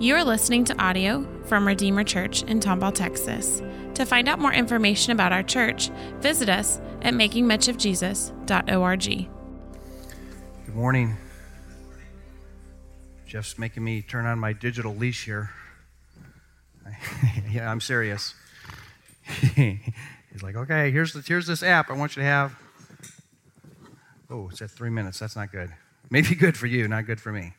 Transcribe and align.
You 0.00 0.16
are 0.16 0.24
listening 0.24 0.64
to 0.64 0.82
audio 0.82 1.24
from 1.44 1.64
Redeemer 1.66 2.04
Church 2.04 2.42
in 2.44 2.58
Tomball, 2.58 2.94
Texas. 2.94 3.60
To 3.96 4.06
find 4.06 4.30
out 4.30 4.38
more 4.38 4.50
information 4.50 5.12
about 5.12 5.30
our 5.30 5.42
church, 5.42 5.90
visit 6.20 6.48
us 6.48 6.80
at 7.02 7.12
makingmuchofjesus.org. 7.12 9.28
Good 10.64 10.74
morning. 10.74 11.18
Jeff's 13.26 13.58
making 13.58 13.84
me 13.84 14.00
turn 14.00 14.24
on 14.24 14.38
my 14.38 14.54
digital 14.54 14.96
leash 14.96 15.26
here. 15.26 15.50
yeah, 17.50 17.70
I'm 17.70 17.82
serious. 17.82 18.34
He's 19.54 20.42
like, 20.42 20.56
okay, 20.56 20.90
here's, 20.90 21.12
the, 21.12 21.20
here's 21.20 21.46
this 21.46 21.62
app 21.62 21.90
I 21.90 21.92
want 21.92 22.16
you 22.16 22.22
to 22.22 22.26
have. 22.26 22.58
Oh, 24.30 24.48
it's 24.48 24.62
at 24.62 24.70
three 24.70 24.88
minutes. 24.88 25.18
That's 25.18 25.36
not 25.36 25.52
good. 25.52 25.74
Maybe 26.08 26.34
good 26.34 26.56
for 26.56 26.68
you, 26.68 26.88
not 26.88 27.04
good 27.04 27.20
for 27.20 27.32
me. 27.32 27.52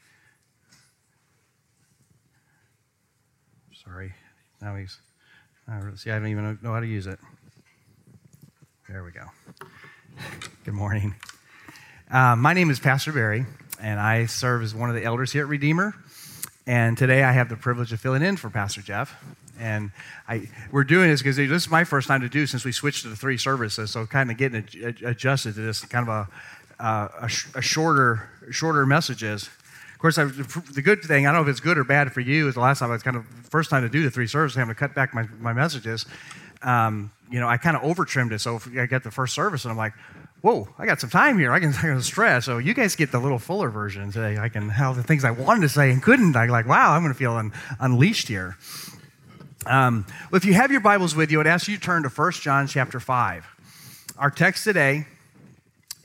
Sorry. 3.84 4.14
Now 4.62 4.76
he's. 4.76 5.00
See, 5.96 6.12
I 6.12 6.20
don't 6.20 6.28
even 6.28 6.60
know 6.62 6.74
how 6.74 6.82
to 6.82 6.88
use 6.88 7.08
it. 7.08 7.20
There 8.88 9.04
we 9.04 9.12
go. 9.12 9.24
Good 10.66 10.74
morning. 10.74 11.16
Uh, 12.12 12.36
my 12.36 12.54
name 12.54 12.70
is 12.70 12.80
Pastor 12.80 13.12
Barry, 13.12 13.46
and 13.82 14.00
I 14.00 14.26
serve 14.26 14.62
as 14.64 14.76
one 14.76 14.90
of 14.90 14.96
the 14.96 15.04
elders 15.04 15.32
here 15.32 15.44
at 15.44 15.48
Redeemer. 15.48 15.96
And 16.68 16.98
today 16.98 17.24
I 17.24 17.32
have 17.32 17.50
the 17.50 17.56
privilege 17.56 17.92
of 17.94 18.00
filling 18.00 18.22
in 18.22 18.38
for 18.38 18.50
Pastor 18.50 18.82
Jeff. 18.82 19.16
And 19.60 19.92
I, 20.28 20.50
we're 20.72 20.84
doing 20.84 21.10
this 21.10 21.22
because 21.22 21.38
this 21.38 21.50
is 21.50 21.70
my 21.70 21.84
first 21.84 22.08
time 22.08 22.22
to 22.22 22.30
do 22.30 22.46
since 22.46 22.66
we 22.66 22.72
switched 22.72 23.04
to 23.04 23.10
the 23.10 23.16
three 23.16 23.38
services. 23.38 23.92
So 23.92 24.06
kind 24.06 24.30
of 24.30 24.38
getting 24.38 24.66
adjusted 25.04 25.56
to 25.56 25.62
this 25.62 25.84
kind 25.86 26.08
of 26.08 26.28
a, 26.80 26.84
uh, 26.84 27.08
a, 27.22 27.26
a, 27.56 27.62
shorter, 27.62 28.30
shorter 28.52 28.86
messages. 28.86 29.50
Of 30.02 30.04
course, 30.04 30.18
I, 30.18 30.24
the 30.24 30.82
good 30.82 31.04
thing, 31.04 31.28
I 31.28 31.32
don't 31.32 31.44
know 31.44 31.48
if 31.48 31.54
it's 31.54 31.60
good 31.60 31.78
or 31.78 31.84
bad 31.84 32.12
for 32.12 32.22
you, 32.22 32.48
is 32.48 32.56
the 32.56 32.60
last 32.60 32.80
time 32.80 32.90
I 32.90 32.94
was 32.94 33.04
kind 33.04 33.16
of 33.16 33.24
first 33.52 33.70
time 33.70 33.84
to 33.84 33.90
do 33.90 34.02
the 34.02 34.10
three 34.10 34.26
services, 34.26 34.58
having 34.58 34.74
to 34.74 34.80
cut 34.80 34.96
back 34.96 35.14
my, 35.14 35.28
my 35.40 35.54
messages. 35.54 36.08
Um, 36.64 37.12
you 37.30 37.40
know, 37.40 37.48
I 37.48 37.58
kind 37.58 37.78
of 37.78 37.84
over 37.84 38.04
trimmed 38.04 38.34
it. 38.34 38.40
So 38.40 38.60
I 38.80 38.88
get 38.88 39.04
the 39.04 39.12
first 39.12 39.36
service 39.36 39.64
and 39.64 39.72
I'm 39.72 39.78
like, 39.78 39.94
whoa, 40.42 40.68
I 40.80 40.88
got 40.88 41.00
some 41.00 41.12
time 41.12 41.38
here. 41.38 41.54
I 41.54 41.60
can, 41.60 41.70
I 41.70 41.82
can 41.82 42.02
stress. 42.02 42.46
So 42.46 42.58
you 42.58 42.74
guys 42.74 42.96
get 42.96 43.12
the 43.12 43.20
little 43.20 43.38
fuller 43.38 43.70
version 43.70 44.12
today. 44.12 44.40
I 44.40 44.50
can 44.50 44.70
have 44.70 44.96
the 44.96 45.04
things 45.04 45.24
I 45.24 45.30
wanted 45.30 45.62
to 45.62 45.70
say 45.70 45.92
and 45.92 46.02
couldn't. 46.02 46.36
I'm 46.36 46.50
like, 46.50 46.66
wow, 46.66 46.94
I'm 46.94 47.04
going 47.04 47.14
to 47.14 47.20
feel 47.20 47.34
un, 47.34 47.54
unleashed 47.80 48.28
here. 48.28 48.58
Um, 49.68 50.08
well, 50.32 50.38
if 50.38 50.46
you 50.46 50.56
have 50.56 50.72
your 50.72 50.82
Bibles 50.82 51.16
with 51.16 51.30
you, 51.30 51.40
I'd 51.42 51.46
ask 51.46 51.68
you 51.68 51.78
to 51.78 51.82
turn 51.84 52.02
to 52.02 52.10
1 52.10 52.32
John 52.32 52.66
chapter 52.66 53.00
5. 53.00 54.16
Our 54.18 54.32
text 54.32 54.64
today 54.64 55.06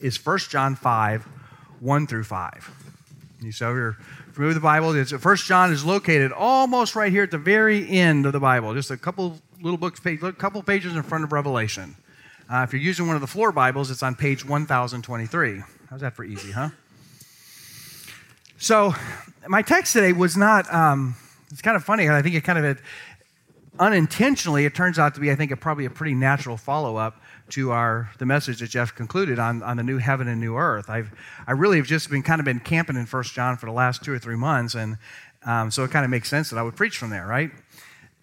is 0.00 0.22
1 0.22 0.38
John 0.50 0.74
5, 0.74 1.22
1 1.80 2.06
through 2.06 2.24
5. 2.24 2.85
You 3.40 3.52
so 3.52 3.72
you're 3.72 3.98
familiar 4.32 4.48
with 4.48 4.56
the 4.56 4.60
Bible. 4.60 4.94
It's, 4.94 5.12
1 5.12 5.36
John 5.36 5.70
is 5.70 5.84
located 5.84 6.32
almost 6.32 6.96
right 6.96 7.12
here 7.12 7.22
at 7.22 7.30
the 7.30 7.38
very 7.38 7.88
end 7.88 8.24
of 8.24 8.32
the 8.32 8.40
Bible, 8.40 8.72
just 8.72 8.90
a 8.90 8.96
couple 8.96 9.38
little 9.60 9.76
books, 9.76 10.00
page, 10.00 10.22
a 10.22 10.32
couple 10.32 10.62
pages 10.62 10.94
in 10.96 11.02
front 11.02 11.22
of 11.22 11.32
Revelation. 11.32 11.96
Uh, 12.50 12.64
if 12.66 12.72
you're 12.72 12.80
using 12.80 13.06
one 13.06 13.14
of 13.14 13.20
the 13.20 13.26
floor 13.26 13.52
Bibles, 13.52 13.90
it's 13.90 14.02
on 14.02 14.14
page 14.14 14.44
1023. 14.44 15.62
How's 15.90 16.00
that 16.00 16.14
for 16.14 16.24
easy, 16.24 16.50
huh? 16.52 16.70
So, 18.56 18.94
my 19.46 19.60
text 19.60 19.92
today 19.92 20.12
was 20.12 20.36
not, 20.36 20.72
um, 20.72 21.14
it's 21.50 21.60
kind 21.60 21.76
of 21.76 21.84
funny. 21.84 22.08
I 22.08 22.22
think 22.22 22.34
it 22.34 22.42
kind 22.42 22.64
of 22.64 22.80
unintentionally, 23.78 24.64
it 24.64 24.74
turns 24.74 24.98
out 24.98 25.14
to 25.14 25.20
be, 25.20 25.30
I 25.30 25.34
think, 25.34 25.50
a, 25.50 25.56
probably 25.56 25.84
a 25.84 25.90
pretty 25.90 26.14
natural 26.14 26.56
follow 26.56 26.96
up 26.96 27.20
to 27.50 27.70
our 27.70 28.10
the 28.18 28.26
message 28.26 28.60
that 28.60 28.70
Jeff 28.70 28.94
concluded 28.94 29.38
on, 29.38 29.62
on 29.62 29.76
the 29.76 29.82
new 29.82 29.98
heaven 29.98 30.28
and 30.28 30.40
new 30.40 30.56
earth. 30.56 30.90
I've 30.90 31.10
I 31.46 31.52
really 31.52 31.76
have 31.78 31.86
just 31.86 32.10
been 32.10 32.22
kind 32.22 32.40
of 32.40 32.44
been 32.44 32.60
camping 32.60 32.96
in 32.96 33.06
First 33.06 33.34
John 33.34 33.56
for 33.56 33.66
the 33.66 33.72
last 33.72 34.04
two 34.04 34.12
or 34.12 34.18
three 34.18 34.36
months, 34.36 34.74
and 34.74 34.98
um, 35.44 35.70
so 35.70 35.84
it 35.84 35.90
kind 35.90 36.04
of 36.04 36.10
makes 36.10 36.28
sense 36.28 36.50
that 36.50 36.58
I 36.58 36.62
would 36.62 36.76
preach 36.76 36.98
from 36.98 37.10
there, 37.10 37.26
right? 37.26 37.50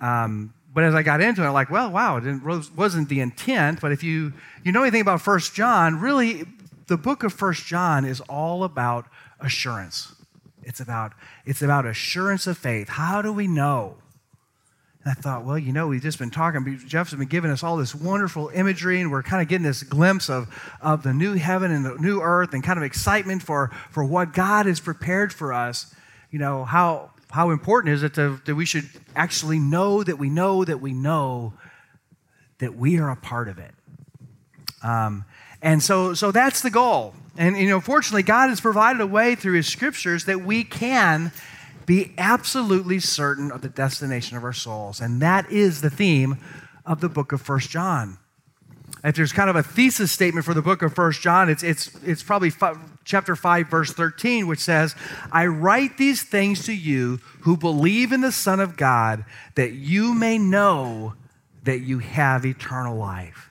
Um, 0.01 0.53
but 0.73 0.83
as 0.83 0.95
I 0.95 1.03
got 1.03 1.21
into 1.21 1.43
it, 1.43 1.47
I'm 1.47 1.53
like, 1.53 1.69
well, 1.69 1.91
wow, 1.91 2.17
it 2.17 2.43
wasn't 2.75 3.07
the 3.07 3.19
intent. 3.19 3.79
But 3.79 3.91
if 3.91 4.03
you 4.03 4.33
you 4.63 4.71
know 4.71 4.81
anything 4.81 5.01
about 5.01 5.21
First 5.21 5.53
John, 5.53 5.99
really, 5.99 6.45
the 6.87 6.97
book 6.97 7.23
of 7.23 7.31
First 7.31 7.65
John 7.65 8.05
is 8.05 8.19
all 8.21 8.63
about 8.63 9.05
assurance. 9.39 10.15
It's 10.63 10.79
about 10.79 11.13
it's 11.45 11.61
about 11.61 11.85
assurance 11.85 12.47
of 12.47 12.57
faith. 12.57 12.89
How 12.89 13.21
do 13.21 13.31
we 13.31 13.47
know? 13.47 13.97
And 15.03 15.11
I 15.11 15.21
thought, 15.21 15.43
well, 15.43 15.57
you 15.57 15.73
know, 15.73 15.87
we've 15.87 16.01
just 16.01 16.19
been 16.19 16.31
talking. 16.31 16.79
Jeff's 16.87 17.13
been 17.13 17.27
giving 17.27 17.51
us 17.51 17.63
all 17.63 17.77
this 17.77 17.93
wonderful 17.93 18.49
imagery, 18.49 19.01
and 19.01 19.11
we're 19.11 19.23
kind 19.23 19.41
of 19.41 19.47
getting 19.47 19.65
this 19.65 19.83
glimpse 19.83 20.29
of, 20.29 20.47
of 20.81 21.03
the 21.03 21.13
new 21.13 21.33
heaven 21.33 21.71
and 21.71 21.85
the 21.85 21.95
new 21.95 22.21
earth 22.21 22.53
and 22.53 22.63
kind 22.63 22.77
of 22.77 22.83
excitement 22.83 23.43
for, 23.43 23.69
for 23.91 24.03
what 24.03 24.33
God 24.33 24.65
has 24.65 24.79
prepared 24.79 25.33
for 25.33 25.51
us. 25.51 25.93
You 26.31 26.39
know, 26.39 26.63
how, 26.63 27.11
how 27.31 27.49
important 27.49 27.93
is 27.93 28.03
it 28.03 28.13
to, 28.15 28.41
that 28.45 28.55
we 28.55 28.65
should 28.65 28.89
actually 29.15 29.59
know 29.59 30.03
that 30.03 30.17
we 30.17 30.29
know 30.29 30.63
that 30.63 30.79
we 30.79 30.93
know 30.93 31.53
that 32.59 32.75
we 32.75 32.97
are 32.99 33.09
a 33.09 33.17
part 33.17 33.49
of 33.49 33.59
it? 33.59 33.71
Um, 34.83 35.25
and 35.61 35.81
so, 35.81 36.13
so 36.13 36.31
that's 36.31 36.61
the 36.61 36.69
goal. 36.69 37.13
And, 37.37 37.57
you 37.57 37.67
know, 37.67 37.81
fortunately, 37.81 38.23
God 38.23 38.49
has 38.49 38.61
provided 38.61 39.01
a 39.01 39.07
way 39.07 39.35
through 39.35 39.53
His 39.53 39.67
scriptures 39.67 40.25
that 40.25 40.41
we 40.41 40.63
can 40.63 41.31
be 41.85 42.13
absolutely 42.17 42.99
certain 42.99 43.51
of 43.51 43.61
the 43.61 43.69
destination 43.69 44.37
of 44.37 44.43
our 44.43 44.53
souls. 44.53 45.01
And 45.01 45.21
that 45.21 45.51
is 45.51 45.81
the 45.81 45.89
theme 45.89 46.37
of 46.85 47.01
the 47.01 47.09
book 47.09 47.31
of 47.31 47.41
First 47.41 47.69
John. 47.69 48.17
If 49.03 49.15
there's 49.15 49.33
kind 49.33 49.49
of 49.49 49.57
a 49.57 49.63
thesis 49.63 50.11
statement 50.11 50.45
for 50.45 50.53
the 50.53 50.61
book 50.61 50.81
of 50.81 50.93
First 50.93 51.21
John, 51.21 51.49
it's, 51.49 51.61
it's, 51.61 51.91
it's 52.03 52.23
probably 52.23 52.49
five, 52.49 52.77
chapter 53.03 53.35
5, 53.35 53.67
verse 53.67 53.91
13, 53.91 54.47
which 54.47 54.59
says, 54.59 54.95
I 55.31 55.45
write 55.47 55.97
these 55.97 56.23
things 56.23 56.65
to 56.65 56.73
you 56.73 57.19
who 57.41 57.57
believe 57.57 58.13
in 58.13 58.21
the 58.21 58.31
Son 58.31 58.61
of 58.61 58.77
God, 58.77 59.25
that 59.55 59.73
you 59.73 60.13
may 60.13 60.37
know 60.37 61.15
that 61.63 61.79
you 61.79 61.99
have 61.99 62.45
eternal 62.45 62.95
life. 62.95 63.49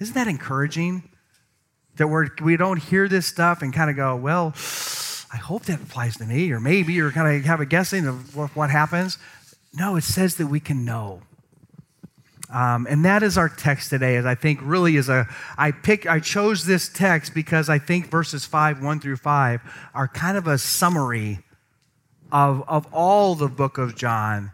Isn't 0.00 0.14
that 0.14 0.26
encouraging? 0.26 1.08
That 1.96 2.08
we're, 2.08 2.28
we 2.42 2.56
don't 2.56 2.78
hear 2.78 3.08
this 3.08 3.26
stuff 3.26 3.62
and 3.62 3.72
kind 3.72 3.88
of 3.88 3.94
go, 3.94 4.16
well, 4.16 4.52
I 5.32 5.36
hope 5.36 5.64
that 5.64 5.80
applies 5.80 6.16
to 6.18 6.26
me, 6.26 6.52
or 6.52 6.60
maybe, 6.60 7.00
or 7.00 7.10
kind 7.10 7.36
of 7.36 7.44
have 7.44 7.60
a 7.60 7.66
guessing 7.66 8.06
of 8.06 8.36
what 8.36 8.70
happens. 8.70 9.18
No, 9.72 9.96
it 9.96 10.02
says 10.02 10.36
that 10.36 10.48
we 10.48 10.60
can 10.60 10.84
know. 10.84 11.22
Um, 12.52 12.86
and 12.88 13.02
that 13.06 13.22
is 13.22 13.38
our 13.38 13.48
text 13.48 13.88
today, 13.88 14.16
as 14.16 14.26
I 14.26 14.34
think 14.34 14.60
really 14.62 14.96
is 14.96 15.08
a, 15.08 15.26
I 15.56 15.70
pick, 15.70 16.06
I 16.06 16.20
chose 16.20 16.66
this 16.66 16.90
text 16.90 17.32
because 17.32 17.70
I 17.70 17.78
think 17.78 18.10
verses 18.10 18.44
5, 18.44 18.82
1 18.82 19.00
through 19.00 19.16
5 19.16 19.60
are 19.94 20.06
kind 20.06 20.36
of 20.36 20.46
a 20.46 20.58
summary 20.58 21.38
of, 22.30 22.62
of 22.68 22.86
all 22.92 23.34
the 23.34 23.48
book 23.48 23.78
of 23.78 23.96
John 23.96 24.52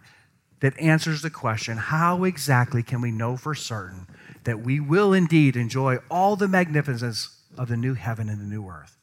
that 0.61 0.78
answers 0.78 1.22
the 1.22 1.31
question 1.31 1.77
how 1.77 2.22
exactly 2.22 2.84
can 2.84 3.00
we 3.00 3.11
know 3.11 3.37
for 3.37 3.55
certain 3.55 4.06
that 4.44 4.61
we 4.61 4.78
will 4.78 5.12
indeed 5.12 5.56
enjoy 5.56 5.97
all 6.09 6.37
the 6.37 6.49
magnificence 6.49 7.37
of 7.56 7.69
the 7.69 7.77
new 7.77 7.94
heaven 7.94 8.28
and 8.28 8.41
the 8.41 8.44
new 8.44 8.69
earth? 8.69 8.98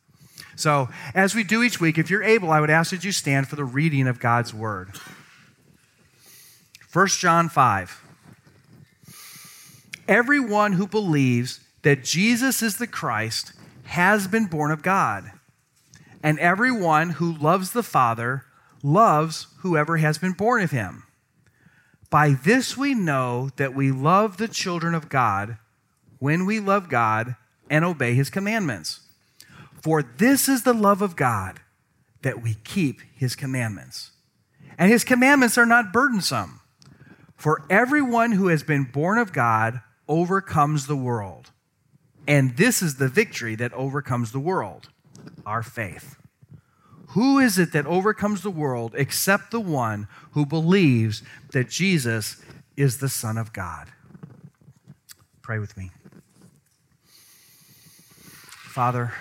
So, 0.56 0.90
as 1.14 1.36
we 1.36 1.44
do 1.44 1.64
each 1.64 1.82
week, 1.82 1.98
if 1.98 2.10
you're 2.10 2.24
able, 2.24 2.52
I 2.52 2.62
would 2.62 2.70
ask 2.70 2.92
that 2.92 3.04
you 3.04 3.12
stand 3.12 3.48
for 3.48 3.56
the 3.56 3.66
reading 3.66 4.08
of 4.08 4.20
God's 4.20 4.54
word. 4.54 4.92
1 6.94 7.08
John 7.08 7.50
5. 7.50 8.02
Everyone 10.08 10.74
who 10.74 10.88
believes 10.88 11.60
that 11.82 12.04
Jesus 12.04 12.62
is 12.62 12.78
the 12.78 12.88
Christ 12.88 13.54
has 13.86 14.28
been 14.28 14.46
born 14.46 14.72
of 14.72 14.82
God. 14.82 15.32
And 16.24 16.40
everyone 16.40 17.12
who 17.12 17.38
loves 17.38 17.72
the 17.72 17.84
Father 17.84 18.46
loves 18.82 19.48
whoever 19.60 19.98
has 19.98 20.18
been 20.18 20.32
born 20.32 20.62
of 20.62 20.72
him. 20.72 21.04
By 22.10 22.30
this 22.30 22.78
we 22.78 22.94
know 22.94 23.50
that 23.58 23.76
we 23.76 23.92
love 23.92 24.38
the 24.38 24.48
children 24.48 24.96
of 24.96 25.10
God 25.10 25.58
when 26.20 26.46
we 26.46 26.60
love 26.60 26.88
God 26.88 27.36
and 27.70 27.84
obey 27.84 28.14
his 28.14 28.30
commandments. 28.30 29.02
For 29.86 30.02
this 30.02 30.50
is 30.50 30.64
the 30.64 30.74
love 30.74 31.04
of 31.04 31.16
God, 31.16 31.60
that 32.24 32.42
we 32.42 32.56
keep 32.64 33.02
his 33.14 33.36
commandments. 33.36 34.14
And 34.80 34.92
his 34.92 35.04
commandments 35.04 35.60
are 35.60 35.66
not 35.68 35.94
burdensome. 35.94 36.60
For 37.36 37.62
everyone 37.70 38.32
who 38.32 38.48
has 38.48 38.64
been 38.64 38.86
born 38.86 39.20
of 39.20 39.32
God 39.32 39.82
overcomes 40.08 40.88
the 40.88 40.96
world. 40.96 41.52
And 42.28 42.58
this 42.58 42.82
is 42.82 42.96
the 42.96 43.08
victory 43.08 43.54
that 43.58 43.74
overcomes 43.74 44.32
the 44.32 44.40
world 44.40 44.90
our 45.46 45.62
faith. 45.62 46.18
Who 47.10 47.38
is 47.38 47.60
it 47.60 47.72
that 47.74 47.86
overcomes 47.86 48.42
the 48.42 48.50
world 48.50 48.96
except 48.98 49.52
the 49.52 49.62
one 49.62 50.08
who 50.32 50.48
believes 50.48 51.22
that 51.52 51.70
Jesus 51.70 52.42
is 52.76 52.98
the 52.98 53.08
Son 53.08 53.38
of 53.38 53.54
God? 53.54 53.90
Pray 55.44 55.60
with 55.60 55.78
me. 55.78 55.92
Father, 58.24 59.14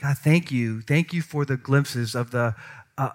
God, 0.00 0.16
thank 0.18 0.52
you. 0.52 0.80
Thank 0.80 1.12
you 1.12 1.22
for 1.22 1.44
the 1.44 1.56
glimpses 1.56 2.14
of 2.14 2.30
the, 2.30 2.54
uh, 2.96 3.10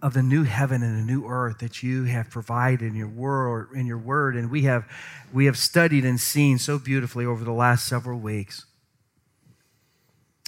of 0.00 0.14
the 0.14 0.22
new 0.22 0.44
heaven 0.44 0.82
and 0.82 0.96
the 0.96 1.12
new 1.12 1.26
earth 1.26 1.58
that 1.58 1.82
you 1.82 2.04
have 2.04 2.30
provided 2.30 2.82
in 2.82 2.94
your 2.94 3.08
word, 3.08 3.70
in 3.74 3.86
your 3.86 3.98
word. 3.98 4.36
And 4.36 4.50
we 4.50 4.62
have, 4.62 4.86
we 5.32 5.46
have 5.46 5.58
studied 5.58 6.04
and 6.04 6.20
seen 6.20 6.58
so 6.58 6.78
beautifully 6.78 7.26
over 7.26 7.42
the 7.42 7.52
last 7.52 7.88
several 7.88 8.20
weeks. 8.20 8.64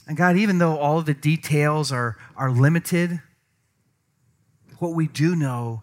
And 0.06 0.16
God, 0.16 0.36
even 0.36 0.58
though 0.58 0.78
all 0.78 1.02
the 1.02 1.14
details 1.14 1.90
are, 1.90 2.16
are 2.36 2.50
limited, 2.50 3.20
what 4.78 4.94
we 4.94 5.08
do 5.08 5.34
know 5.34 5.82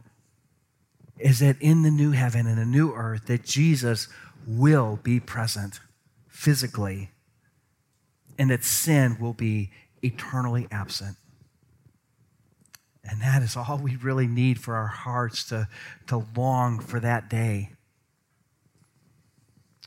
is 1.19 1.39
that 1.39 1.61
in 1.61 1.81
the 1.81 1.91
new 1.91 2.11
heaven 2.11 2.47
and 2.47 2.57
the 2.57 2.65
new 2.65 2.93
earth, 2.93 3.25
that 3.25 3.43
Jesus 3.43 4.07
will 4.47 4.99
be 5.03 5.19
present 5.19 5.81
physically 6.27 7.09
and 8.37 8.49
that 8.49 8.63
sin 8.63 9.17
will 9.19 9.33
be 9.33 9.71
eternally 10.01 10.67
absent. 10.71 11.17
And 13.03 13.21
that 13.21 13.41
is 13.41 13.57
all 13.57 13.79
we 13.81 13.95
really 13.97 14.27
need 14.27 14.59
for 14.59 14.75
our 14.75 14.87
hearts 14.87 15.43
to, 15.49 15.67
to 16.07 16.25
long 16.35 16.79
for 16.79 16.99
that 16.99 17.29
day. 17.29 17.71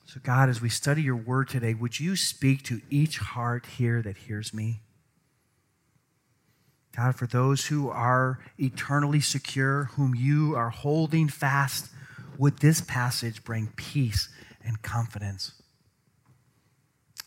So, 0.05 0.21
God, 0.23 0.49
as 0.49 0.61
we 0.61 0.69
study 0.69 1.03
your 1.03 1.17
word 1.17 1.49
today, 1.49 1.75
would 1.75 1.99
you 1.99 2.15
speak 2.15 2.63
to 2.65 2.81
each 2.91 3.19
heart 3.19 3.67
here 3.79 4.03
that 4.03 4.19
hears 4.19 4.55
me? 4.55 4.81
God, 6.97 7.17
for 7.17 7.27
those 7.27 7.67
who 7.67 7.91
are 7.91 8.39
eternally 8.59 9.21
secure, 9.21 9.85
whom 9.97 10.15
you 10.15 10.55
are 10.57 10.71
holding 10.71 11.29
fast, 11.29 11.91
would 12.39 12.59
this 12.59 12.81
passage 12.81 13.45
bring 13.45 13.73
peace 13.77 14.29
and 14.65 14.81
confidence? 14.81 15.53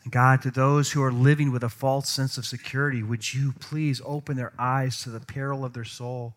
God, 0.09 0.41
to 0.43 0.51
those 0.51 0.91
who 0.91 1.03
are 1.03 1.11
living 1.11 1.51
with 1.51 1.63
a 1.63 1.69
false 1.69 2.09
sense 2.09 2.37
of 2.37 2.45
security, 2.45 3.03
would 3.03 3.33
you 3.33 3.53
please 3.59 4.01
open 4.05 4.37
their 4.37 4.53
eyes 4.57 5.01
to 5.03 5.09
the 5.09 5.19
peril 5.19 5.65
of 5.65 5.73
their 5.73 5.83
soul 5.83 6.35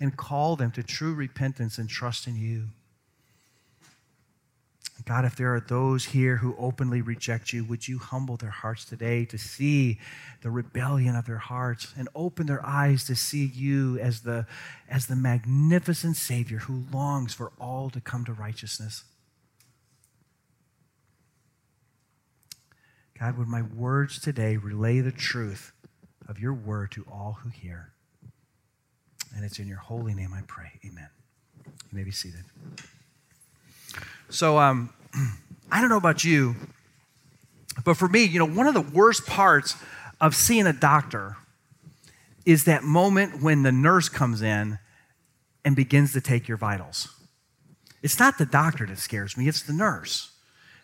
and 0.00 0.16
call 0.16 0.56
them 0.56 0.70
to 0.72 0.82
true 0.82 1.14
repentance 1.14 1.78
and 1.78 1.88
trust 1.88 2.26
in 2.26 2.36
you? 2.36 2.68
God, 5.04 5.24
if 5.24 5.34
there 5.34 5.54
are 5.54 5.60
those 5.60 6.06
here 6.06 6.36
who 6.36 6.54
openly 6.58 7.02
reject 7.02 7.52
you, 7.52 7.64
would 7.64 7.88
you 7.88 7.98
humble 7.98 8.36
their 8.36 8.50
hearts 8.50 8.84
today 8.84 9.24
to 9.26 9.38
see 9.38 9.98
the 10.42 10.50
rebellion 10.50 11.16
of 11.16 11.26
their 11.26 11.38
hearts 11.38 11.92
and 11.96 12.08
open 12.14 12.46
their 12.46 12.64
eyes 12.64 13.04
to 13.06 13.16
see 13.16 13.44
you 13.44 13.98
as 13.98 14.20
the, 14.20 14.46
as 14.88 15.06
the 15.06 15.16
magnificent 15.16 16.16
Savior 16.16 16.58
who 16.58 16.84
longs 16.92 17.34
for 17.34 17.52
all 17.60 17.90
to 17.90 18.00
come 18.00 18.24
to 18.24 18.32
righteousness? 18.32 19.02
God, 23.22 23.38
would 23.38 23.46
my 23.46 23.62
words 23.62 24.18
today 24.18 24.56
relay 24.56 24.98
the 24.98 25.12
truth 25.12 25.70
of 26.26 26.40
your 26.40 26.52
word 26.52 26.90
to 26.90 27.06
all 27.08 27.38
who 27.40 27.50
hear? 27.50 27.92
And 29.36 29.44
it's 29.44 29.60
in 29.60 29.68
your 29.68 29.78
holy 29.78 30.12
name 30.12 30.32
I 30.34 30.40
pray. 30.48 30.72
Amen. 30.84 31.06
You 31.64 31.72
may 31.92 32.02
be 32.02 32.10
seated. 32.10 32.42
So, 34.28 34.58
um, 34.58 34.92
I 35.70 35.80
don't 35.80 35.88
know 35.88 35.98
about 35.98 36.24
you, 36.24 36.56
but 37.84 37.96
for 37.96 38.08
me, 38.08 38.24
you 38.24 38.40
know, 38.40 38.44
one 38.44 38.66
of 38.66 38.74
the 38.74 38.80
worst 38.80 39.24
parts 39.24 39.76
of 40.20 40.34
seeing 40.34 40.66
a 40.66 40.72
doctor 40.72 41.36
is 42.44 42.64
that 42.64 42.82
moment 42.82 43.40
when 43.40 43.62
the 43.62 43.70
nurse 43.70 44.08
comes 44.08 44.42
in 44.42 44.80
and 45.64 45.76
begins 45.76 46.12
to 46.14 46.20
take 46.20 46.48
your 46.48 46.56
vitals. 46.56 47.08
It's 48.02 48.18
not 48.18 48.38
the 48.38 48.46
doctor 48.46 48.84
that 48.84 48.98
scares 48.98 49.36
me, 49.36 49.46
it's 49.46 49.62
the 49.62 49.72
nurse. 49.72 50.31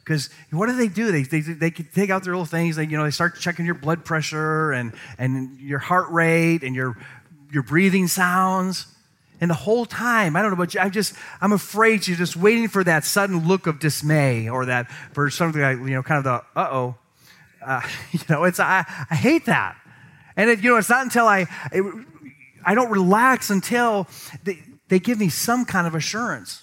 Because 0.09 0.31
what 0.51 0.69
do 0.69 0.73
they 0.75 0.89
do? 0.89 1.13
They, 1.13 1.23
they, 1.23 1.41
they 1.41 1.71
take 1.71 2.09
out 2.09 2.25
their 2.25 2.33
little 2.33 2.47
things. 2.47 2.77
They, 2.77 2.87
you 2.87 2.97
know, 2.97 3.05
they 3.05 3.11
start 3.11 3.39
checking 3.39 3.67
your 3.67 3.75
blood 3.75 4.07
pressure 4.07 4.73
and, 4.73 4.95
and 5.19 5.61
your 5.61 5.79
heart 5.79 6.09
rate 6.09 6.63
and 6.63 6.75
your, 6.75 6.97
your 7.53 7.63
breathing 7.63 8.09
sounds. 8.09 8.87
And 9.39 9.51
the 9.51 9.55
whole 9.55 9.85
time, 9.85 10.35
I 10.35 10.41
don't 10.41 10.51
know 10.51 10.55
about 10.55 10.73
you, 10.73 10.81
I'm 10.81 10.93
just, 10.93 11.13
I'm 11.43 11.53
afraid 11.53 12.09
you're 12.09 12.17
just 12.17 12.39
waiting 12.39 12.69
for 12.69 12.83
that 12.85 13.05
sudden 13.05 13.47
look 13.47 13.67
of 13.67 13.81
dismay 13.81 14.49
or 14.49 14.65
that, 14.65 14.91
for 15.13 15.29
something 15.29 15.61
like, 15.61 15.77
you 15.77 15.91
know, 15.91 16.03
kind 16.03 16.19
of 16.19 16.25
the, 16.25 16.59
uh-oh. 16.59 16.97
Uh, 17.63 17.83
you 18.13 18.21
know, 18.31 18.45
it's, 18.45 18.59
I, 18.59 18.87
I 19.11 19.15
hate 19.15 19.45
that. 19.45 19.77
And 20.39 20.49
it, 20.49 20.63
you 20.63 20.71
know, 20.71 20.79
it's 20.79 20.89
not 20.89 21.03
until 21.03 21.27
I, 21.27 21.45
it, 21.71 21.85
I 22.65 22.75
don't 22.75 22.91
relax 22.91 23.51
until 23.51 24.09
they, 24.43 24.61
they 24.89 25.01
give 25.01 25.19
me 25.19 25.29
some 25.29 25.67
kind 25.67 25.87
of 25.87 25.95
assurance. 25.95 26.63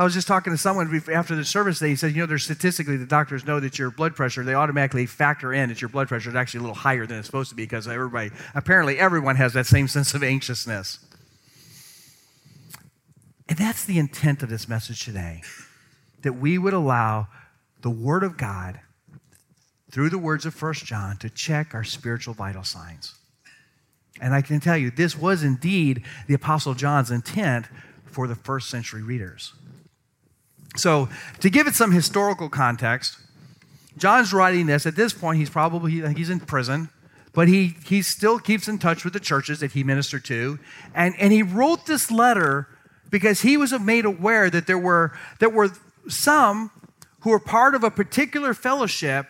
I 0.00 0.02
was 0.02 0.14
just 0.14 0.26
talking 0.26 0.50
to 0.50 0.56
someone 0.56 1.02
after 1.12 1.36
the 1.36 1.44
service 1.44 1.78
They 1.78 1.94
said, 1.94 2.12
you 2.12 2.22
know, 2.22 2.26
there's 2.26 2.44
statistically, 2.44 2.96
the 2.96 3.04
doctors 3.04 3.44
know 3.44 3.60
that 3.60 3.78
your 3.78 3.90
blood 3.90 4.16
pressure, 4.16 4.42
they 4.42 4.54
automatically 4.54 5.04
factor 5.04 5.52
in 5.52 5.68
that 5.68 5.82
your 5.82 5.90
blood 5.90 6.08
pressure 6.08 6.30
is 6.30 6.34
actually 6.34 6.60
a 6.60 6.62
little 6.62 6.74
higher 6.76 7.04
than 7.04 7.18
it's 7.18 7.26
supposed 7.26 7.50
to 7.50 7.54
be 7.54 7.64
because 7.64 7.86
everybody, 7.86 8.30
apparently 8.54 8.98
everyone 8.98 9.36
has 9.36 9.52
that 9.52 9.66
same 9.66 9.86
sense 9.88 10.14
of 10.14 10.22
anxiousness. 10.22 11.00
And 13.46 13.58
that's 13.58 13.84
the 13.84 13.98
intent 13.98 14.42
of 14.42 14.48
this 14.48 14.66
message 14.66 15.04
today 15.04 15.42
that 16.22 16.32
we 16.32 16.56
would 16.56 16.72
allow 16.72 17.28
the 17.82 17.90
Word 17.90 18.22
of 18.22 18.38
God, 18.38 18.80
through 19.90 20.08
the 20.08 20.16
words 20.16 20.46
of 20.46 20.54
First 20.54 20.86
John, 20.86 21.18
to 21.18 21.28
check 21.28 21.74
our 21.74 21.84
spiritual 21.84 22.32
vital 22.32 22.64
signs. 22.64 23.16
And 24.18 24.32
I 24.32 24.40
can 24.40 24.60
tell 24.60 24.78
you, 24.78 24.90
this 24.90 25.14
was 25.14 25.42
indeed 25.42 26.04
the 26.26 26.32
Apostle 26.32 26.72
John's 26.72 27.10
intent 27.10 27.66
for 28.06 28.26
the 28.26 28.34
first 28.34 28.70
century 28.70 29.02
readers. 29.02 29.52
So, 30.76 31.08
to 31.40 31.50
give 31.50 31.66
it 31.66 31.74
some 31.74 31.92
historical 31.92 32.48
context, 32.48 33.18
John's 33.96 34.32
writing 34.32 34.66
this. 34.66 34.86
At 34.86 34.96
this 34.96 35.12
point, 35.12 35.38
he's 35.38 35.50
probably 35.50 36.00
he's 36.14 36.30
in 36.30 36.40
prison, 36.40 36.88
but 37.32 37.48
he, 37.48 37.76
he 37.84 38.02
still 38.02 38.38
keeps 38.38 38.68
in 38.68 38.78
touch 38.78 39.04
with 39.04 39.12
the 39.12 39.20
churches 39.20 39.60
that 39.60 39.72
he 39.72 39.84
ministered 39.84 40.24
to. 40.26 40.58
And, 40.94 41.14
and 41.18 41.32
he 41.32 41.42
wrote 41.42 41.86
this 41.86 42.10
letter 42.10 42.68
because 43.10 43.42
he 43.42 43.56
was 43.56 43.78
made 43.78 44.04
aware 44.04 44.50
that 44.50 44.66
there 44.66 44.78
were, 44.78 45.12
there 45.38 45.48
were 45.48 45.70
some 46.08 46.70
who 47.20 47.30
were 47.30 47.40
part 47.40 47.74
of 47.74 47.84
a 47.84 47.90
particular 47.90 48.54
fellowship 48.54 49.26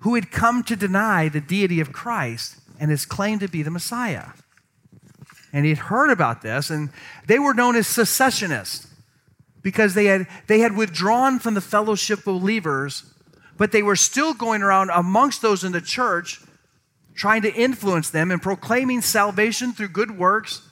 who 0.00 0.14
had 0.14 0.30
come 0.30 0.62
to 0.64 0.76
deny 0.76 1.28
the 1.28 1.40
deity 1.40 1.80
of 1.80 1.92
Christ 1.92 2.56
and 2.78 2.90
his 2.90 3.04
claim 3.04 3.38
to 3.40 3.48
be 3.48 3.62
the 3.62 3.70
Messiah. 3.70 4.28
And 5.52 5.64
he 5.64 5.70
had 5.70 5.78
heard 5.78 6.10
about 6.10 6.42
this, 6.42 6.70
and 6.70 6.90
they 7.26 7.38
were 7.38 7.52
known 7.52 7.76
as 7.76 7.86
secessionists 7.86 8.86
because 9.62 9.94
they 9.94 10.06
had, 10.06 10.26
they 10.46 10.60
had 10.60 10.76
withdrawn 10.76 11.38
from 11.38 11.54
the 11.54 11.60
fellowship 11.60 12.20
of 12.20 12.24
believers, 12.24 13.04
but 13.56 13.72
they 13.72 13.82
were 13.82 13.96
still 13.96 14.34
going 14.34 14.62
around 14.62 14.90
amongst 14.90 15.42
those 15.42 15.64
in 15.64 15.72
the 15.72 15.80
church, 15.80 16.40
trying 17.14 17.42
to 17.42 17.54
influence 17.54 18.10
them 18.10 18.30
and 18.30 18.40
proclaiming 18.40 19.02
salvation 19.02 19.72
through 19.72 19.88
good 19.88 20.18
works 20.18 20.62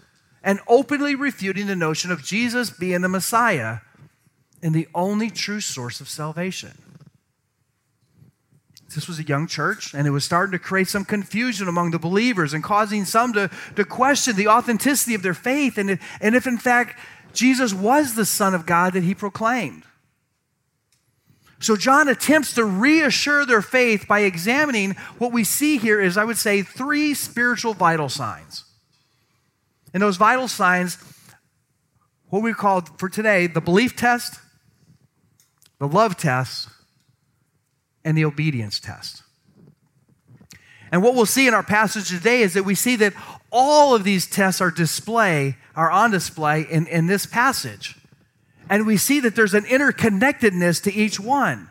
and 0.42 0.60
openly 0.68 1.14
refuting 1.14 1.66
the 1.66 1.76
notion 1.76 2.10
of 2.10 2.24
Jesus 2.24 2.70
being 2.70 3.02
the 3.02 3.08
Messiah 3.08 3.78
and 4.62 4.74
the 4.74 4.88
only 4.94 5.30
true 5.30 5.60
source 5.60 6.00
of 6.00 6.08
salvation. 6.08 6.78
This 8.94 9.06
was 9.06 9.18
a 9.18 9.22
young 9.22 9.46
church, 9.46 9.92
and 9.92 10.06
it 10.06 10.10
was 10.10 10.24
starting 10.24 10.52
to 10.52 10.58
create 10.58 10.88
some 10.88 11.04
confusion 11.04 11.68
among 11.68 11.90
the 11.90 11.98
believers 11.98 12.54
and 12.54 12.64
causing 12.64 13.04
some 13.04 13.34
to, 13.34 13.50
to 13.76 13.84
question 13.84 14.34
the 14.34 14.48
authenticity 14.48 15.14
of 15.14 15.22
their 15.22 15.34
faith 15.34 15.76
and, 15.76 15.98
and 16.22 16.34
if, 16.34 16.46
in 16.46 16.56
fact, 16.56 16.98
Jesus 17.38 17.72
was 17.72 18.16
the 18.16 18.24
Son 18.24 18.52
of 18.52 18.66
God 18.66 18.94
that 18.94 19.04
he 19.04 19.14
proclaimed. 19.14 19.84
So 21.60 21.76
John 21.76 22.08
attempts 22.08 22.52
to 22.54 22.64
reassure 22.64 23.46
their 23.46 23.62
faith 23.62 24.08
by 24.08 24.20
examining 24.20 24.96
what 25.18 25.30
we 25.30 25.44
see 25.44 25.78
here 25.78 26.00
is, 26.00 26.16
I 26.16 26.24
would 26.24 26.36
say, 26.36 26.62
three 26.62 27.14
spiritual 27.14 27.74
vital 27.74 28.08
signs. 28.08 28.64
And 29.94 30.02
those 30.02 30.16
vital 30.16 30.48
signs, 30.48 30.98
what 32.28 32.42
we 32.42 32.52
call 32.52 32.80
for 32.80 33.08
today 33.08 33.46
the 33.46 33.60
belief 33.60 33.94
test, 33.94 34.40
the 35.78 35.86
love 35.86 36.16
test, 36.16 36.68
and 38.04 38.18
the 38.18 38.24
obedience 38.24 38.80
test. 38.80 39.22
And 40.90 41.04
what 41.04 41.14
we'll 41.14 41.24
see 41.24 41.46
in 41.46 41.54
our 41.54 41.62
passage 41.62 42.08
today 42.08 42.42
is 42.42 42.54
that 42.54 42.64
we 42.64 42.74
see 42.74 42.96
that 42.96 43.12
all 43.50 43.94
of 43.94 44.04
these 44.04 44.26
tests 44.26 44.60
are 44.60 44.70
display, 44.70 45.56
are 45.74 45.90
on 45.90 46.10
display 46.10 46.62
in, 46.62 46.86
in 46.86 47.06
this 47.06 47.26
passage. 47.26 47.96
And 48.68 48.86
we 48.86 48.96
see 48.96 49.20
that 49.20 49.34
there's 49.34 49.54
an 49.54 49.64
interconnectedness 49.64 50.82
to 50.84 50.92
each 50.92 51.18
one. 51.18 51.70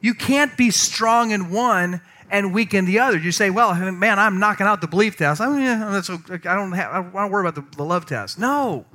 You 0.00 0.14
can't 0.14 0.56
be 0.56 0.70
strong 0.70 1.30
in 1.30 1.50
one 1.50 2.00
and 2.30 2.54
weaken 2.54 2.86
the 2.86 2.98
other. 2.98 3.18
You 3.18 3.32
say, 3.32 3.50
well, 3.50 3.74
man, 3.92 4.18
I'm 4.18 4.38
knocking 4.38 4.66
out 4.66 4.80
the 4.80 4.88
belief 4.88 5.16
test. 5.16 5.40
I, 5.40 5.48
mean, 5.48 5.66
I 5.66 6.00
don't, 6.54 6.72
have, 6.72 7.14
I 7.14 7.20
don't 7.20 7.30
worry 7.30 7.46
about 7.46 7.54
the, 7.54 7.76
the 7.76 7.84
love 7.84 8.06
test. 8.06 8.38
No. 8.38 8.86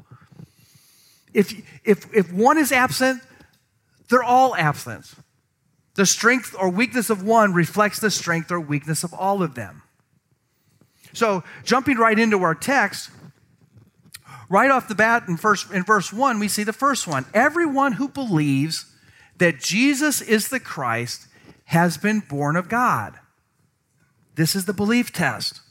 If, 1.34 1.54
if, 1.86 2.14
if 2.16 2.32
one 2.32 2.58
is 2.58 2.72
absent, 2.72 3.22
they're 4.10 4.24
all 4.24 4.56
absent. 4.56 5.14
The 5.96 6.06
strength 6.06 6.56
or 6.58 6.70
weakness 6.70 7.10
of 7.10 7.24
one 7.24 7.54
reflects 7.54 8.00
the 8.00 8.12
strength 8.12 8.52
or 8.52 8.60
weakness 8.60 9.04
of 9.04 9.14
all 9.14 9.44
of 9.44 9.56
them. 9.56 9.84
So, 11.18 11.44
jumping 11.64 11.98
right 11.98 12.18
into 12.18 12.44
our 12.44 12.54
text, 12.54 13.10
right 14.50 14.70
off 14.70 14.88
the 14.88 14.94
bat 14.94 15.24
in, 15.28 15.36
first, 15.36 15.72
in 15.72 15.84
verse 15.84 16.14
1, 16.14 16.38
we 16.38 16.48
see 16.48 16.64
the 16.64 16.72
first 16.72 17.08
one. 17.08 17.26
Everyone 17.34 17.94
who 17.94 18.08
believes 18.08 18.86
that 19.40 19.60
Jesus 19.60 20.22
is 20.22 20.50
the 20.50 20.60
Christ 20.60 21.28
has 21.66 21.98
been 21.98 22.20
born 22.20 22.56
of 22.56 22.70
God. 22.70 23.16
This 24.36 24.56
is 24.56 24.66
the 24.66 24.74
belief 24.74 25.12
test. 25.12 25.62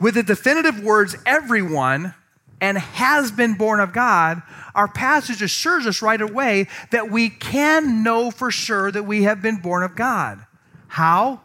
With 0.00 0.14
the 0.14 0.24
definitive 0.24 0.82
words, 0.82 1.14
everyone, 1.24 2.14
and 2.60 2.78
has 2.78 3.30
been 3.30 3.54
born 3.54 3.78
of 3.78 3.92
God, 3.92 4.42
our 4.74 4.88
passage 4.88 5.42
assures 5.42 5.86
us 5.86 6.02
right 6.02 6.20
away 6.20 6.66
that 6.90 7.08
we 7.08 7.28
can 7.28 8.02
know 8.02 8.32
for 8.32 8.50
sure 8.50 8.90
that 8.90 9.04
we 9.04 9.22
have 9.22 9.40
been 9.40 9.58
born 9.58 9.84
of 9.84 9.94
God. 9.94 10.44
How? 10.88 11.42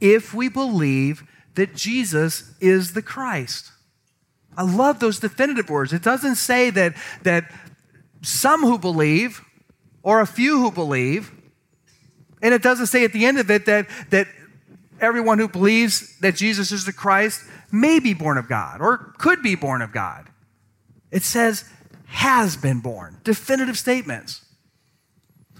If 0.00 0.32
we 0.32 0.48
believe 0.48 1.25
that 1.56 1.74
Jesus 1.74 2.54
is 2.60 2.92
the 2.92 3.02
Christ. 3.02 3.72
I 4.56 4.62
love 4.62 5.00
those 5.00 5.18
definitive 5.18 5.68
words. 5.68 5.92
It 5.92 6.02
doesn't 6.02 6.36
say 6.36 6.70
that, 6.70 6.94
that 7.22 7.52
some 8.22 8.62
who 8.62 8.78
believe 8.78 9.42
or 10.02 10.20
a 10.20 10.26
few 10.26 10.60
who 10.60 10.70
believe. 10.70 11.32
And 12.40 12.54
it 12.54 12.62
doesn't 12.62 12.86
say 12.86 13.04
at 13.04 13.12
the 13.12 13.26
end 13.26 13.38
of 13.38 13.50
it 13.50 13.66
that, 13.66 13.86
that 14.10 14.28
everyone 15.00 15.38
who 15.38 15.48
believes 15.48 16.18
that 16.20 16.36
Jesus 16.36 16.72
is 16.72 16.86
the 16.86 16.92
Christ 16.92 17.42
may 17.72 17.98
be 17.98 18.14
born 18.14 18.38
of 18.38 18.48
God 18.48 18.80
or 18.80 19.12
could 19.18 19.42
be 19.42 19.54
born 19.54 19.82
of 19.82 19.92
God. 19.92 20.28
It 21.10 21.22
says 21.22 21.64
has 22.06 22.56
been 22.56 22.80
born. 22.80 23.18
Definitive 23.24 23.76
statements. 23.76 24.45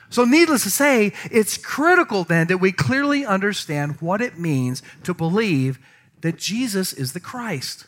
So, 0.09 0.25
needless 0.25 0.63
to 0.63 0.71
say, 0.71 1.13
it's 1.31 1.59
critical 1.59 2.25
then 2.25 2.47
that 2.47 2.59
we 2.59 2.73
clearly 2.73 3.27
understand 3.27 4.01
what 4.01 4.21
it 4.21 4.39
means 4.39 4.83
to 5.05 5.13
believe 5.13 5.79
that 6.21 6.39
Jesus 6.39 6.93
is 6.93 7.13
the 7.13 7.21
Christ. 7.21 7.87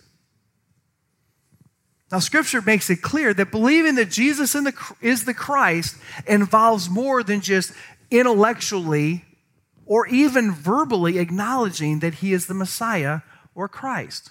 Now, 2.11 2.19
Scripture 2.19 2.63
makes 2.63 2.89
it 2.91 3.03
clear 3.03 3.35
that 3.35 3.51
believing 3.51 3.97
that 3.97 4.11
Jesus 4.11 4.55
is 5.01 5.25
the 5.25 5.35
Christ 5.35 5.97
involves 6.27 6.89
more 6.89 7.23
than 7.23 7.41
just 7.41 7.73
intellectually 8.11 9.25
or 9.85 10.07
even 10.07 10.53
verbally 10.53 11.19
acknowledging 11.19 12.01
that 12.01 12.15
he 12.15 12.33
is 12.33 12.47
the 12.47 12.55
Messiah 12.55 13.21
or 13.55 13.69
Christ. 13.69 14.31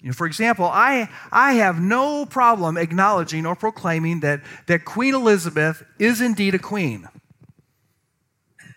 You 0.00 0.08
know, 0.08 0.12
for 0.12 0.26
example, 0.26 0.66
I, 0.66 1.08
I 1.32 1.54
have 1.54 1.80
no 1.80 2.24
problem 2.24 2.76
acknowledging 2.76 3.44
or 3.46 3.56
proclaiming 3.56 4.20
that, 4.20 4.42
that 4.66 4.84
Queen 4.84 5.14
Elizabeth 5.14 5.82
is 5.98 6.20
indeed 6.20 6.54
a 6.54 6.58
queen. 6.58 7.08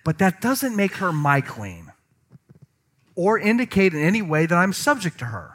But 0.03 0.17
that 0.17 0.41
doesn't 0.41 0.75
make 0.75 0.95
her 0.95 1.11
my 1.11 1.41
queen 1.41 1.91
or 3.15 3.37
indicate 3.37 3.93
in 3.93 4.01
any 4.01 4.21
way 4.21 4.47
that 4.47 4.55
I'm 4.55 4.73
subject 4.73 5.19
to 5.19 5.25
her. 5.25 5.51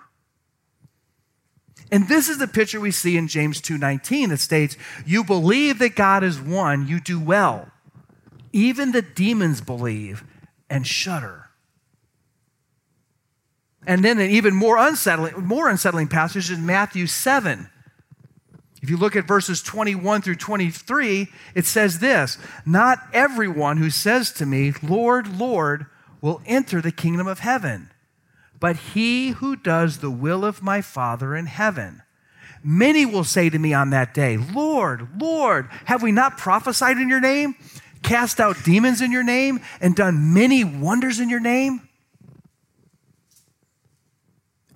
And 1.90 2.08
this 2.08 2.28
is 2.28 2.38
the 2.38 2.48
picture 2.48 2.80
we 2.80 2.90
see 2.90 3.16
in 3.16 3.28
James 3.28 3.60
2:19 3.60 4.30
that 4.30 4.40
states, 4.40 4.76
"You 5.04 5.24
believe 5.24 5.78
that 5.78 5.96
God 5.96 6.22
is 6.22 6.40
one, 6.40 6.86
you 6.86 7.00
do 7.00 7.18
well. 7.18 7.70
Even 8.52 8.92
the 8.92 9.02
demons 9.02 9.60
believe 9.60 10.24
and 10.68 10.86
shudder." 10.86 11.45
And 13.86 14.04
then 14.04 14.18
an 14.18 14.30
even 14.30 14.54
more 14.54 14.76
unsettling, 14.76 15.46
more 15.46 15.68
unsettling 15.68 16.08
passage 16.08 16.50
in 16.50 16.66
Matthew 16.66 17.06
7. 17.06 17.70
If 18.82 18.90
you 18.90 18.96
look 18.96 19.16
at 19.16 19.26
verses 19.26 19.62
21 19.62 20.22
through 20.22 20.36
23, 20.36 21.28
it 21.54 21.66
says 21.66 21.98
this 22.00 22.38
Not 22.64 22.98
everyone 23.12 23.78
who 23.78 23.90
says 23.90 24.32
to 24.32 24.46
me, 24.46 24.74
Lord, 24.82 25.38
Lord, 25.38 25.86
will 26.20 26.42
enter 26.46 26.80
the 26.80 26.92
kingdom 26.92 27.26
of 27.26 27.40
heaven, 27.40 27.90
but 28.60 28.76
he 28.76 29.30
who 29.30 29.56
does 29.56 29.98
the 29.98 30.10
will 30.10 30.44
of 30.44 30.62
my 30.62 30.82
Father 30.82 31.34
in 31.34 31.46
heaven. 31.46 32.02
Many 32.62 33.06
will 33.06 33.24
say 33.24 33.48
to 33.48 33.58
me 33.58 33.72
on 33.72 33.90
that 33.90 34.12
day, 34.12 34.36
Lord, 34.36 35.20
Lord, 35.20 35.68
have 35.84 36.02
we 36.02 36.10
not 36.10 36.38
prophesied 36.38 36.98
in 36.98 37.08
your 37.08 37.20
name, 37.20 37.54
cast 38.02 38.40
out 38.40 38.64
demons 38.64 39.00
in 39.00 39.12
your 39.12 39.22
name, 39.22 39.60
and 39.80 39.94
done 39.94 40.34
many 40.34 40.64
wonders 40.64 41.20
in 41.20 41.28
your 41.28 41.40
name? 41.40 41.85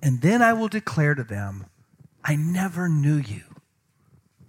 And 0.01 0.21
then 0.21 0.41
I 0.41 0.53
will 0.53 0.67
declare 0.67 1.15
to 1.15 1.23
them, 1.23 1.65
I 2.23 2.35
never 2.35 2.89
knew 2.89 3.17
you. 3.17 3.43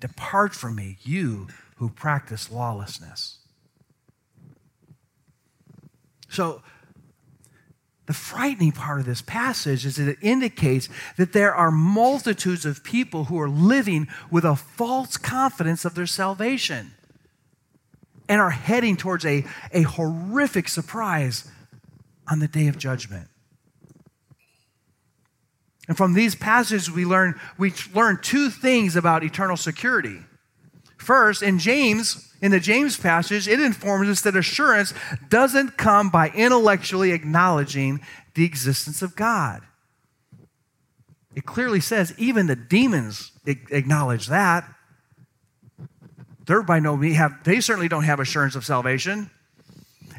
Depart 0.01 0.55
from 0.55 0.77
me, 0.77 0.99
you 1.03 1.49
who 1.77 1.89
practice 1.89 2.51
lawlessness. 2.51 3.39
So, 6.29 6.63
the 8.07 8.13
frightening 8.13 8.73
part 8.73 8.99
of 8.99 9.07
this 9.07 9.23
passage 9.23 9.87
is 9.87 9.97
that 9.97 10.09
it 10.09 10.19
indicates 10.21 10.89
that 11.17 11.33
there 11.33 11.55
are 11.55 11.71
multitudes 11.71 12.67
of 12.67 12.83
people 12.83 13.25
who 13.25 13.41
are 13.41 13.49
living 13.49 14.09
with 14.31 14.45
a 14.45 14.57
false 14.57 15.17
confidence 15.17 15.85
of 15.85 15.95
their 15.95 16.07
salvation 16.07 16.93
and 18.29 18.41
are 18.41 18.51
heading 18.51 18.97
towards 18.97 19.25
a, 19.25 19.45
a 19.73 19.83
horrific 19.83 20.69
surprise 20.69 21.49
on 22.29 22.41
the 22.41 22.49
day 22.49 22.67
of 22.67 22.77
judgment. 22.77 23.29
And 25.93 25.97
from 25.99 26.15
these 26.15 26.35
passages, 26.35 26.91
we 26.91 27.05
learn, 27.05 27.39
we 27.59 27.75
learn 27.93 28.19
two 28.23 28.49
things 28.49 28.97
about 28.97 29.23
eternal 29.23 29.59
security. 29.59 30.21
First, 30.97 31.43
in 31.43 31.59
James, 31.59 32.33
in 32.41 32.51
the 32.51 32.61
James 32.61 32.97
passage, 32.97 33.47
it 33.47 33.61
informs 33.61 34.09
us 34.09 34.23
that 34.23 34.35
assurance 34.35 34.95
doesn't 35.29 35.77
come 35.77 36.09
by 36.09 36.31
intellectually 36.31 37.13
acknowledging 37.13 38.01
the 38.33 38.47
existence 38.47 39.03
of 39.03 39.15
God. 39.15 39.61
It 41.35 41.45
clearly 41.45 41.81
says 41.81 42.15
even 42.17 42.47
the 42.47 42.57
demons 42.57 43.33
acknowledge 43.45 44.29
that. 44.29 44.65
They're 46.47 46.63
by 46.63 46.81
no 46.81 46.97
means 46.97 47.19
have 47.19 47.45
they 47.45 47.61
certainly 47.61 47.89
don't 47.89 48.05
have 48.05 48.19
assurance 48.19 48.57
of 48.57 48.65
salvation. 48.65 49.31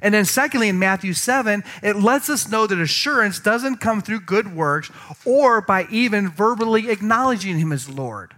And 0.04 0.14
then, 0.14 0.26
secondly, 0.26 0.68
in 0.68 0.78
Matthew 0.78 1.14
7, 1.14 1.64
it 1.82 1.96
lets 1.96 2.30
us 2.30 2.50
know 2.50 2.68
that 2.68 2.78
assurance 2.78 3.40
doesn't 3.40 3.78
come 3.78 4.02
through 4.02 4.20
good 4.20 4.54
works 4.54 4.92
or 5.24 5.62
by 5.62 5.88
even 5.90 6.30
verbally 6.30 6.90
acknowledging 6.90 7.58
Him 7.58 7.72
as 7.72 7.90
Lord. 7.90 8.36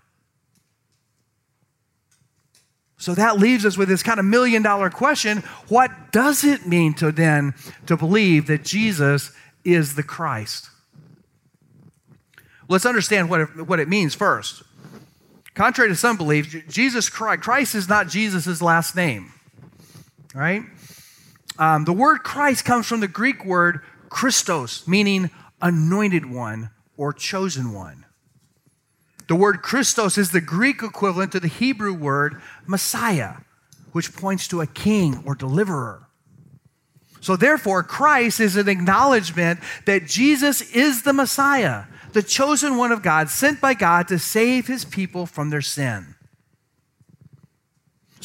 So 2.97 3.15
that 3.15 3.39
leaves 3.39 3.65
us 3.65 3.77
with 3.77 3.89
this 3.89 4.03
kind 4.03 4.19
of 4.19 4.25
million 4.25 4.61
dollar 4.61 4.89
question 4.89 5.39
what 5.67 5.91
does 6.11 6.43
it 6.43 6.65
mean 6.65 6.93
to 6.95 7.11
then 7.11 7.53
to 7.87 7.97
believe 7.97 8.47
that 8.47 8.63
Jesus 8.63 9.31
is 9.63 9.95
the 9.95 10.03
Christ? 10.03 10.69
Let's 12.69 12.85
understand 12.85 13.29
what 13.29 13.41
it, 13.41 13.67
what 13.67 13.79
it 13.79 13.89
means 13.89 14.13
first. 14.13 14.63
Contrary 15.55 15.89
to 15.89 15.95
some 15.95 16.15
beliefs, 16.17 16.55
Jesus 16.69 17.09
Christ, 17.09 17.41
Christ 17.41 17.75
is 17.75 17.89
not 17.89 18.07
Jesus' 18.07 18.61
last 18.61 18.95
name. 18.95 19.31
Right? 20.33 20.63
Um, 21.57 21.85
the 21.85 21.93
word 21.93 22.19
Christ 22.19 22.65
comes 22.65 22.87
from 22.87 22.99
the 22.99 23.07
Greek 23.07 23.45
word 23.45 23.81
Christos, 24.09 24.87
meaning 24.87 25.29
anointed 25.61 26.29
one 26.29 26.71
or 26.97 27.13
chosen 27.13 27.73
one. 27.73 28.05
The 29.27 29.35
word 29.35 29.61
Christos 29.61 30.17
is 30.17 30.31
the 30.31 30.41
Greek 30.41 30.83
equivalent 30.83 31.31
to 31.31 31.39
the 31.39 31.47
Hebrew 31.47 31.93
word 31.93 32.41
Messiah, 32.67 33.35
which 33.91 34.13
points 34.15 34.47
to 34.49 34.61
a 34.61 34.67
king 34.67 35.23
or 35.25 35.35
deliverer. 35.35 36.07
So, 37.21 37.35
therefore, 37.35 37.81
Christ 37.81 38.39
is 38.39 38.55
an 38.55 38.69
acknowledgement 38.69 39.59
that 39.85 40.05
Jesus 40.05 40.61
is 40.61 41.01
the 41.01 41.13
Messiah, 41.13 41.85
the 42.13 42.21
chosen 42.21 42.77
one 42.77 42.91
of 42.91 43.01
God, 43.01 43.29
sent 43.29 43.59
by 43.59 43.73
God 43.73 44.07
to 44.09 44.19
save 44.19 44.67
his 44.67 44.85
people 44.85 45.25
from 45.25 45.49
their 45.49 45.61
sin. 45.61 46.14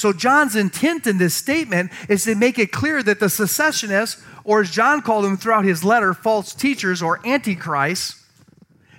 So, 0.00 0.12
John's 0.12 0.57
intent 0.57 1.07
in 1.07 1.19
this 1.19 1.35
statement 1.35 1.92
is 2.09 2.25
to 2.25 2.35
make 2.35 2.59
it 2.59 2.73
clear 2.73 3.02
that 3.02 3.21
the 3.21 3.28
secessionists, 3.28 4.23
or 4.45 4.62
as 4.62 4.71
John 4.71 5.02
called 5.02 5.25
them 5.25 5.37
throughout 5.37 5.64
his 5.64 5.85
letter, 5.85 6.14
false 6.14 6.54
teachers 6.54 7.02
or 7.02 7.21
antichrists, 7.26 8.21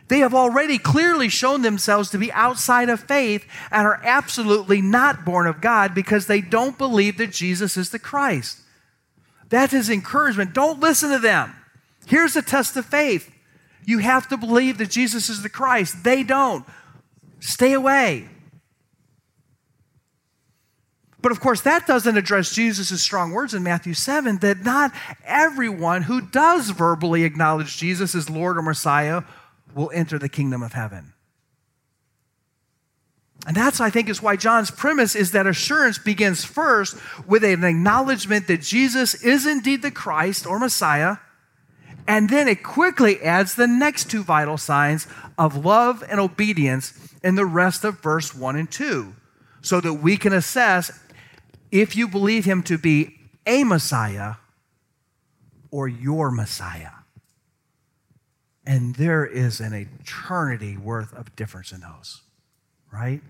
they 0.10 0.20
have 0.20 0.36
already 0.36 0.78
clearly 0.78 1.30
shown 1.30 1.62
themselves 1.62 2.10
to 2.10 2.18
be 2.18 2.32
outside 2.34 2.90
of 2.90 3.00
faith 3.00 3.46
and 3.72 3.88
are 3.88 4.02
absolutely 4.04 4.82
not 4.82 5.24
born 5.24 5.48
of 5.48 5.62
God 5.62 5.96
because 5.96 6.28
they 6.28 6.42
don't 6.42 6.78
believe 6.78 7.18
that 7.18 7.32
Jesus 7.32 7.78
is 7.78 7.92
the 7.92 7.98
Christ. 7.98 8.60
That's 9.50 9.72
his 9.72 9.90
encouragement. 9.90 10.54
Don't 10.54 10.82
listen 10.82 11.12
to 11.12 11.20
them. 11.20 11.56
Here's 12.06 12.34
the 12.34 12.42
test 12.42 12.76
of 12.76 12.86
faith 12.86 13.32
you 13.86 14.00
have 14.00 14.28
to 14.28 14.38
believe 14.38 14.78
that 14.78 14.90
Jesus 14.90 15.30
is 15.30 15.42
the 15.42 15.50
Christ. 15.50 16.04
They 16.04 16.24
don't. 16.24 16.66
Stay 17.40 17.74
away. 17.74 18.28
But 21.22 21.32
of 21.32 21.40
course, 21.40 21.62
that 21.62 21.86
doesn't 21.86 22.18
address 22.18 22.54
Jesus' 22.54 23.02
strong 23.02 23.32
words 23.32 23.54
in 23.54 23.62
Matthew 23.64 23.94
7 23.94 24.40
that 24.40 24.64
not 24.64 24.92
everyone 25.24 26.04
who 26.04 26.22
does 26.22 26.72
verbally 26.72 27.24
acknowledge 27.24 27.78
Jesus 27.78 28.16
as 28.16 28.30
Lord 28.30 28.58
or 28.58 28.62
Messiah 28.62 29.24
will 29.76 29.92
enter 29.94 30.18
the 30.18 30.30
kingdom 30.30 30.64
of 30.64 30.74
heaven. 30.74 31.14
And 33.48 33.56
that's, 33.56 33.82
I 33.82 33.90
think, 33.90 34.08
is 34.08 34.22
why 34.22 34.36
John's 34.36 34.70
premise 34.70 35.16
is 35.16 35.32
that 35.32 35.48
assurance 35.48 35.98
begins 35.98 36.46
first 36.46 36.96
with 37.26 37.44
an 37.44 37.64
acknowledgement 37.64 38.48
that 38.48 38.62
Jesus 38.62 39.16
is 39.24 39.48
indeed 39.48 39.82
the 39.82 39.90
Christ 39.90 40.46
or 40.46 40.60
Messiah. 40.60 41.18
And 42.08 42.30
then 42.30 42.48
it 42.48 42.64
quickly 42.64 43.22
adds 43.22 43.56
the 43.56 43.68
next 43.68 44.12
two 44.12 44.24
vital 44.24 44.58
signs 44.58 45.08
of 45.38 45.66
love 45.66 46.04
and 46.08 46.20
obedience 46.20 46.94
in 47.24 47.36
the 47.36 47.46
rest 47.46 47.84
of 47.84 48.00
verse 48.02 48.36
1 48.36 48.56
and 48.56 48.70
2, 48.70 49.14
so 49.62 49.82
that 49.82 49.94
we 49.94 50.18
can 50.18 50.34
assess 50.34 50.92
if 51.72 51.96
you 51.96 52.08
believe 52.08 52.46
him 52.46 52.62
to 52.64 52.78
be 52.78 53.18
a 53.46 53.64
Messiah 53.64 54.36
or 55.72 55.88
your 55.88 56.30
Messiah. 56.32 56.92
And 58.66 58.96
there 58.96 59.26
is 59.26 59.60
an 59.60 59.74
eternity 59.74 60.78
worth 60.78 61.14
of 61.14 61.36
difference 61.36 61.72
in 61.72 61.82
those, 61.82 62.22
right? 62.94 63.22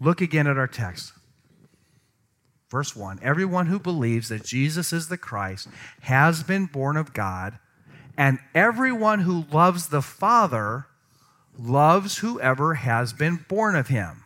Look 0.00 0.20
again 0.20 0.46
at 0.46 0.58
our 0.58 0.66
text. 0.66 1.12
Verse 2.70 2.94
1 2.94 3.20
Everyone 3.22 3.66
who 3.66 3.78
believes 3.78 4.28
that 4.28 4.44
Jesus 4.44 4.92
is 4.92 5.08
the 5.08 5.16
Christ 5.16 5.68
has 6.02 6.42
been 6.42 6.66
born 6.66 6.96
of 6.96 7.14
God, 7.14 7.58
and 8.18 8.38
everyone 8.54 9.20
who 9.20 9.46
loves 9.50 9.88
the 9.88 10.02
Father 10.02 10.86
loves 11.58 12.18
whoever 12.18 12.74
has 12.74 13.14
been 13.14 13.46
born 13.48 13.76
of 13.76 13.88
him. 13.88 14.25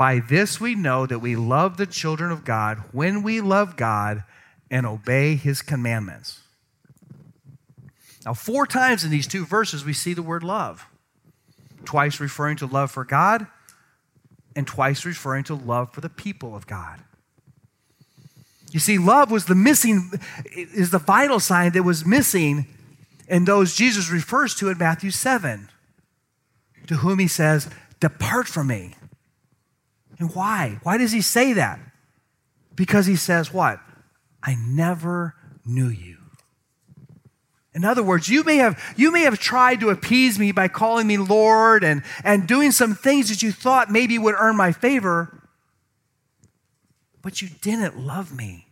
By 0.00 0.20
this 0.20 0.58
we 0.58 0.74
know 0.74 1.04
that 1.04 1.18
we 1.18 1.36
love 1.36 1.76
the 1.76 1.84
children 1.84 2.32
of 2.32 2.42
God 2.42 2.84
when 2.90 3.22
we 3.22 3.42
love 3.42 3.76
God 3.76 4.24
and 4.70 4.86
obey 4.86 5.34
his 5.34 5.60
commandments. 5.60 6.40
Now, 8.24 8.32
four 8.32 8.66
times 8.66 9.04
in 9.04 9.10
these 9.10 9.26
two 9.26 9.44
verses, 9.44 9.84
we 9.84 9.92
see 9.92 10.14
the 10.14 10.22
word 10.22 10.42
love. 10.42 10.86
Twice 11.84 12.18
referring 12.18 12.56
to 12.56 12.66
love 12.66 12.90
for 12.90 13.04
God, 13.04 13.46
and 14.56 14.66
twice 14.66 15.04
referring 15.04 15.44
to 15.44 15.54
love 15.54 15.92
for 15.92 16.00
the 16.00 16.08
people 16.08 16.56
of 16.56 16.66
God. 16.66 17.00
You 18.72 18.80
see, 18.80 18.96
love 18.96 19.30
was 19.30 19.44
the 19.44 19.54
missing, 19.54 20.12
is 20.54 20.92
the 20.92 20.98
vital 20.98 21.40
sign 21.40 21.72
that 21.72 21.82
was 21.82 22.06
missing 22.06 22.66
in 23.28 23.44
those 23.44 23.74
Jesus 23.76 24.10
refers 24.10 24.54
to 24.54 24.70
in 24.70 24.78
Matthew 24.78 25.10
7, 25.10 25.68
to 26.86 26.94
whom 26.94 27.18
he 27.18 27.28
says, 27.28 27.68
Depart 28.00 28.48
from 28.48 28.68
me. 28.68 28.94
And 30.20 30.34
why? 30.34 30.78
Why 30.82 30.98
does 30.98 31.12
he 31.12 31.22
say 31.22 31.54
that? 31.54 31.80
Because 32.76 33.06
he 33.06 33.16
says, 33.16 33.52
What? 33.52 33.80
I 34.42 34.54
never 34.54 35.34
knew 35.64 35.88
you. 35.88 36.18
In 37.74 37.84
other 37.84 38.02
words, 38.02 38.28
you 38.28 38.44
may 38.44 38.56
have, 38.56 38.80
you 38.96 39.12
may 39.12 39.22
have 39.22 39.38
tried 39.38 39.80
to 39.80 39.90
appease 39.90 40.38
me 40.38 40.52
by 40.52 40.68
calling 40.68 41.06
me 41.06 41.16
Lord 41.16 41.84
and, 41.84 42.02
and 42.24 42.46
doing 42.46 42.72
some 42.72 42.94
things 42.94 43.28
that 43.28 43.42
you 43.42 43.52
thought 43.52 43.90
maybe 43.90 44.18
would 44.18 44.34
earn 44.36 44.56
my 44.56 44.72
favor, 44.72 45.48
but 47.22 47.40
you 47.40 47.48
didn't 47.60 47.98
love 47.98 48.34
me. 48.34 48.66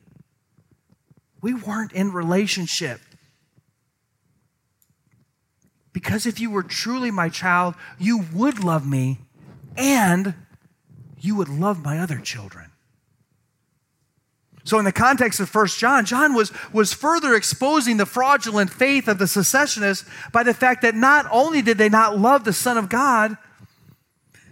We 1.41 1.55
weren't 1.55 1.93
in 1.93 2.13
relationship. 2.13 3.01
Because 5.93 6.27
if 6.27 6.41
you 6.41 6.51
were 6.51 6.63
truly 6.63 7.11
my 7.11 7.29
child, 7.29 7.75
you 7.99 8.25
would 8.35 8.65
love 8.65 8.87
me 8.87 9.19
and 9.77 10.35
you 11.21 11.35
would 11.37 11.49
love 11.49 11.83
my 11.83 11.99
other 11.99 12.19
children. 12.19 12.71
So, 14.65 14.79
in 14.79 14.85
the 14.85 14.93
context 14.93 15.41
of 15.41 15.55
1 15.55 15.67
John, 15.69 16.05
John 16.05 16.35
was, 16.35 16.53
was 16.73 16.93
further 16.93 17.35
exposing 17.35 17.97
the 17.97 18.05
fraudulent 18.05 18.71
faith 18.71 19.09
of 19.09 19.19
the 19.19 19.27
secessionists 19.27 20.07
by 20.31 20.43
the 20.43 20.53
fact 20.53 20.83
that 20.83 20.95
not 20.95 21.27
only 21.31 21.63
did 21.63 21.79
they 21.79 21.89
not 21.89 22.19
love 22.19 22.45
the 22.45 22.53
Son 22.53 22.77
of 22.77 22.91
God, 22.91 23.39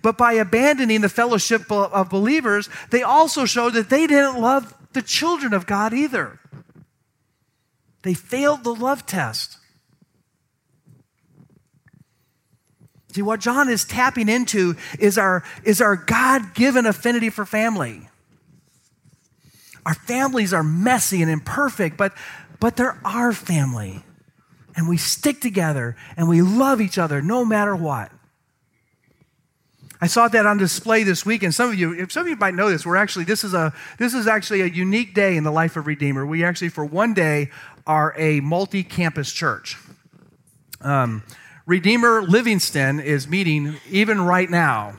but 0.03 0.17
by 0.17 0.35
abandoning 0.35 1.03
the 1.03 1.09
fellowship 1.11 1.71
of 1.71 2.09
believers, 2.09 2.71
they 2.91 3.03
also 3.03 3.45
showed 3.45 3.75
that 3.75 3.91
they 3.91 4.07
didn't 4.07 4.41
love 4.41 4.73
the 4.93 5.03
children 5.03 5.53
of 5.53 5.67
God 5.67 5.93
either. 5.93 6.41
They 8.03 8.15
failed 8.15 8.65
the 8.65 8.75
love 8.75 9.05
test. 9.05 9.59
See, 13.17 13.23
what 13.23 13.41
John 13.41 13.71
is 13.71 13.87
tapping 13.87 14.29
into 14.29 14.77
is 14.99 15.17
our, 15.17 15.43
is 15.65 15.81
our 15.81 15.97
God 15.97 16.53
given 16.53 16.85
affinity 16.85 17.31
for 17.31 17.47
family. 17.47 18.11
Our 19.87 19.95
families 19.95 20.53
are 20.53 20.63
messy 20.63 21.23
and 21.23 21.31
imperfect, 21.31 21.97
but, 21.97 22.13
but 22.61 22.77
they're 22.77 23.01
our 23.07 23.33
family. 23.33 24.03
And 24.77 24.87
we 24.87 24.99
stick 24.99 25.41
together 25.41 25.97
and 26.19 26.29
we 26.29 26.43
love 26.43 26.83
each 26.83 26.99
other 26.99 27.23
no 27.23 27.43
matter 27.43 27.75
what. 27.75 28.13
I 29.99 30.07
saw 30.09 30.29
that 30.29 30.45
on 30.45 30.59
display 30.59 31.03
this 31.03 31.25
week, 31.25 31.43
and 31.43 31.55
some 31.55 31.71
of 31.71 31.75
you, 31.77 32.07
some 32.11 32.25
of 32.25 32.29
you 32.29 32.37
might 32.37 32.53
know 32.53 32.69
this. 32.69 32.85
We're 32.85 32.97
actually 32.97 33.25
this 33.25 33.45
is 33.45 33.55
a 33.55 33.73
this 33.99 34.13
is 34.13 34.27
actually 34.27 34.61
a 34.61 34.67
unique 34.67 35.15
day 35.15 35.39
in 35.39 35.43
the 35.45 35.51
life 35.51 35.75
of 35.75 35.87
Redeemer. 35.87 36.27
We 36.27 36.45
actually, 36.45 36.69
for 36.69 36.85
one 36.85 37.15
day, 37.15 37.49
are 37.87 38.15
a 38.19 38.41
multi-campus 38.41 39.33
church. 39.33 39.79
Um, 40.83 41.23
Redeemer 41.67 42.23
Livingston 42.23 43.01
is 43.01 43.27
meeting 43.27 43.75
even 43.91 44.21
right 44.21 44.49
now. 44.49 44.95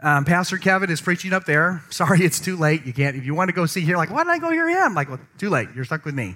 Um, 0.00 0.24
Pastor 0.24 0.56
Kevin 0.56 0.88
is 0.88 0.98
preaching 0.98 1.34
up 1.34 1.44
there. 1.44 1.82
Sorry, 1.90 2.20
it's 2.24 2.40
too 2.40 2.56
late. 2.56 2.86
You 2.86 2.94
can't. 2.94 3.16
If 3.16 3.26
you 3.26 3.34
want 3.34 3.50
to 3.50 3.54
go 3.54 3.66
see 3.66 3.82
here, 3.82 3.98
like, 3.98 4.10
why 4.10 4.24
did 4.24 4.30
I 4.30 4.38
go 4.38 4.50
hear 4.50 4.66
him? 4.66 4.94
Like, 4.94 5.10
well, 5.10 5.20
too 5.36 5.50
late. 5.50 5.68
You're 5.74 5.84
stuck 5.84 6.06
with 6.06 6.14
me. 6.14 6.34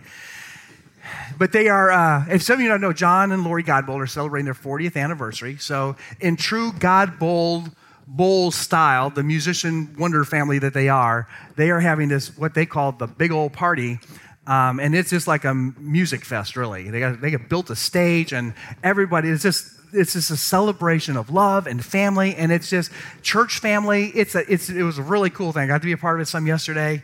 But 1.39 1.53
they 1.53 1.69
are. 1.69 1.91
Uh, 1.91 2.27
if 2.29 2.43
some 2.43 2.57
of 2.57 2.61
you 2.61 2.69
don't 2.69 2.83
know, 2.83 2.93
John 2.93 3.33
and 3.33 3.43
Lori 3.43 3.65
Godbold 3.65 4.03
are 4.03 4.07
celebrating 4.07 4.45
their 4.45 4.53
40th 4.53 4.97
anniversary. 4.97 5.57
So, 5.57 5.97
in 6.21 6.37
true 6.37 6.73
Godbold 6.73 7.73
Bowl 8.07 8.51
style, 8.51 9.09
the 9.09 9.23
musician 9.23 9.97
wonder 9.99 10.25
family 10.27 10.59
that 10.59 10.75
they 10.75 10.91
are, 10.91 11.27
they 11.57 11.71
are 11.71 11.81
having 11.81 12.09
this 12.09 12.37
what 12.37 12.53
they 12.53 12.67
call 12.67 12.93
the 12.93 13.07
big 13.07 13.33
old 13.33 13.55
party. 13.55 13.99
Um, 14.47 14.81
and 14.81 14.95
it's 14.95 15.11
just 15.11 15.29
like 15.29 15.45
a 15.45 15.55
music 15.55 16.25
fest, 16.25 16.57
really. 16.57 16.91
They 16.91 16.99
got 17.01 17.21
they 17.21 17.31
got 17.31 17.49
built 17.49 17.71
a 17.71 17.77
stage, 17.77 18.33
and 18.33 18.55
everybody. 18.83 19.29
It's 19.29 19.43
just 19.43 19.80
it's 19.93 20.13
just 20.15 20.31
a 20.31 20.37
celebration 20.37 21.17
of 21.17 21.31
love 21.31 21.67
and 21.67 21.85
family, 21.85 22.35
and 22.35 22.51
it's 22.53 22.71
just 22.71 22.91
church 23.23 23.59
family. 23.59 24.07
It's 24.15 24.35
a 24.35 24.51
it's 24.53 24.71
it 24.71 24.83
was 24.83 24.99
a 24.99 25.03
really 25.03 25.31
cool 25.31 25.53
thing. 25.53 25.63
I 25.63 25.67
got 25.67 25.83
to 25.83 25.87
be 25.87 25.93
a 25.93 25.99
part 25.99 26.21
of 26.21 26.23
it 26.23 26.29
some 26.29 26.47
yesterday. 26.47 27.03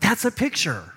That's 0.00 0.24
a 0.24 0.30
picture. 0.30 0.94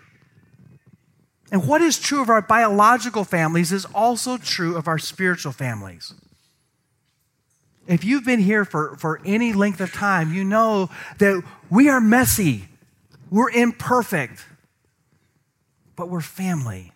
And 1.51 1.67
what 1.67 1.81
is 1.81 1.99
true 1.99 2.21
of 2.21 2.29
our 2.29 2.41
biological 2.41 3.23
families 3.23 3.71
is 3.71 3.85
also 3.93 4.37
true 4.37 4.75
of 4.75 4.87
our 4.87 4.97
spiritual 4.97 5.51
families. 5.51 6.13
If 7.85 8.03
you've 8.03 8.25
been 8.25 8.39
here 8.39 8.65
for, 8.65 8.95
for 8.97 9.19
any 9.25 9.53
length 9.53 9.81
of 9.81 9.91
time, 9.91 10.33
you 10.33 10.43
know 10.43 10.89
that 11.19 11.43
we 11.69 11.89
are 11.89 11.99
messy, 11.99 12.69
we're 13.29 13.51
imperfect, 13.51 14.45
but 15.95 16.09
we're 16.09 16.21
family. 16.21 16.92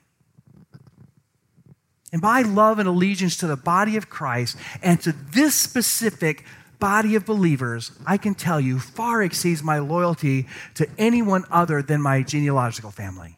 And 2.12 2.22
my 2.22 2.42
love 2.42 2.80
and 2.80 2.88
allegiance 2.88 3.36
to 3.38 3.48
the 3.48 3.58
body 3.58 3.98
of 3.98 4.10
Christ 4.10 4.58
and 4.82 5.02
to 5.02 5.12
this 5.12 5.56
specific 5.56 6.46
body 6.80 7.16
of 7.16 7.26
believers, 7.26 7.92
I 8.06 8.18
can 8.18 8.36
tell 8.36 8.62
you, 8.62 8.80
far 8.80 9.24
exceeds 9.24 9.64
my 9.64 9.80
loyalty 9.80 10.48
to 10.76 10.88
anyone 10.98 11.44
other 11.52 11.82
than 11.82 12.02
my 12.02 12.22
genealogical 12.22 12.92
family. 12.92 13.38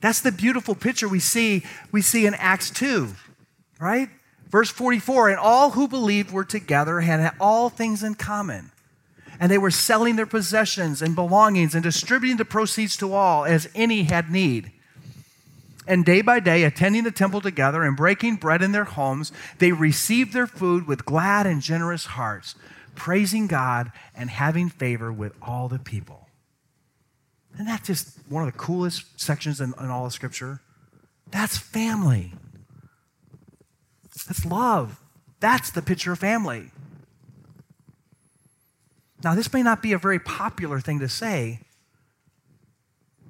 That's 0.00 0.20
the 0.20 0.30
beautiful 0.30 0.74
picture 0.74 1.08
we 1.08 1.18
see, 1.18 1.64
we 1.90 2.02
see 2.02 2.26
in 2.26 2.34
Acts 2.34 2.70
2, 2.70 3.08
right? 3.80 4.08
Verse 4.48 4.70
44 4.70 5.30
And 5.30 5.38
all 5.38 5.70
who 5.70 5.88
believed 5.88 6.30
were 6.30 6.44
together 6.44 6.98
and 6.98 7.06
had 7.06 7.34
all 7.40 7.68
things 7.68 8.02
in 8.02 8.14
common. 8.14 8.70
And 9.40 9.50
they 9.50 9.58
were 9.58 9.70
selling 9.70 10.16
their 10.16 10.26
possessions 10.26 11.00
and 11.00 11.14
belongings 11.14 11.74
and 11.74 11.82
distributing 11.82 12.38
the 12.38 12.44
proceeds 12.44 12.96
to 12.98 13.12
all 13.12 13.44
as 13.44 13.68
any 13.74 14.04
had 14.04 14.30
need. 14.30 14.72
And 15.88 16.04
day 16.04 16.20
by 16.20 16.38
day, 16.38 16.64
attending 16.64 17.04
the 17.04 17.10
temple 17.10 17.40
together 17.40 17.82
and 17.82 17.96
breaking 17.96 18.36
bread 18.36 18.60
in 18.60 18.72
their 18.72 18.84
homes, 18.84 19.32
they 19.58 19.72
received 19.72 20.34
their 20.34 20.46
food 20.46 20.86
with 20.86 21.06
glad 21.06 21.46
and 21.46 21.62
generous 21.62 22.04
hearts, 22.04 22.54
praising 22.94 23.46
God 23.46 23.90
and 24.14 24.28
having 24.28 24.68
favor 24.68 25.10
with 25.10 25.32
all 25.40 25.66
the 25.66 25.78
people. 25.78 26.28
And 27.56 27.66
that's 27.66 27.86
just 27.86 28.18
one 28.28 28.46
of 28.46 28.52
the 28.52 28.58
coolest 28.58 29.18
sections 29.18 29.62
in, 29.62 29.72
in 29.80 29.86
all 29.86 30.04
of 30.04 30.12
Scripture. 30.12 30.60
That's 31.30 31.56
family. 31.56 32.34
That's 34.26 34.44
love. 34.44 35.00
That's 35.40 35.70
the 35.70 35.80
picture 35.80 36.12
of 36.12 36.18
family. 36.18 36.70
Now, 39.24 39.34
this 39.34 39.50
may 39.54 39.62
not 39.62 39.80
be 39.80 39.94
a 39.94 39.98
very 39.98 40.18
popular 40.18 40.80
thing 40.80 40.98
to 41.00 41.08
say, 41.08 41.60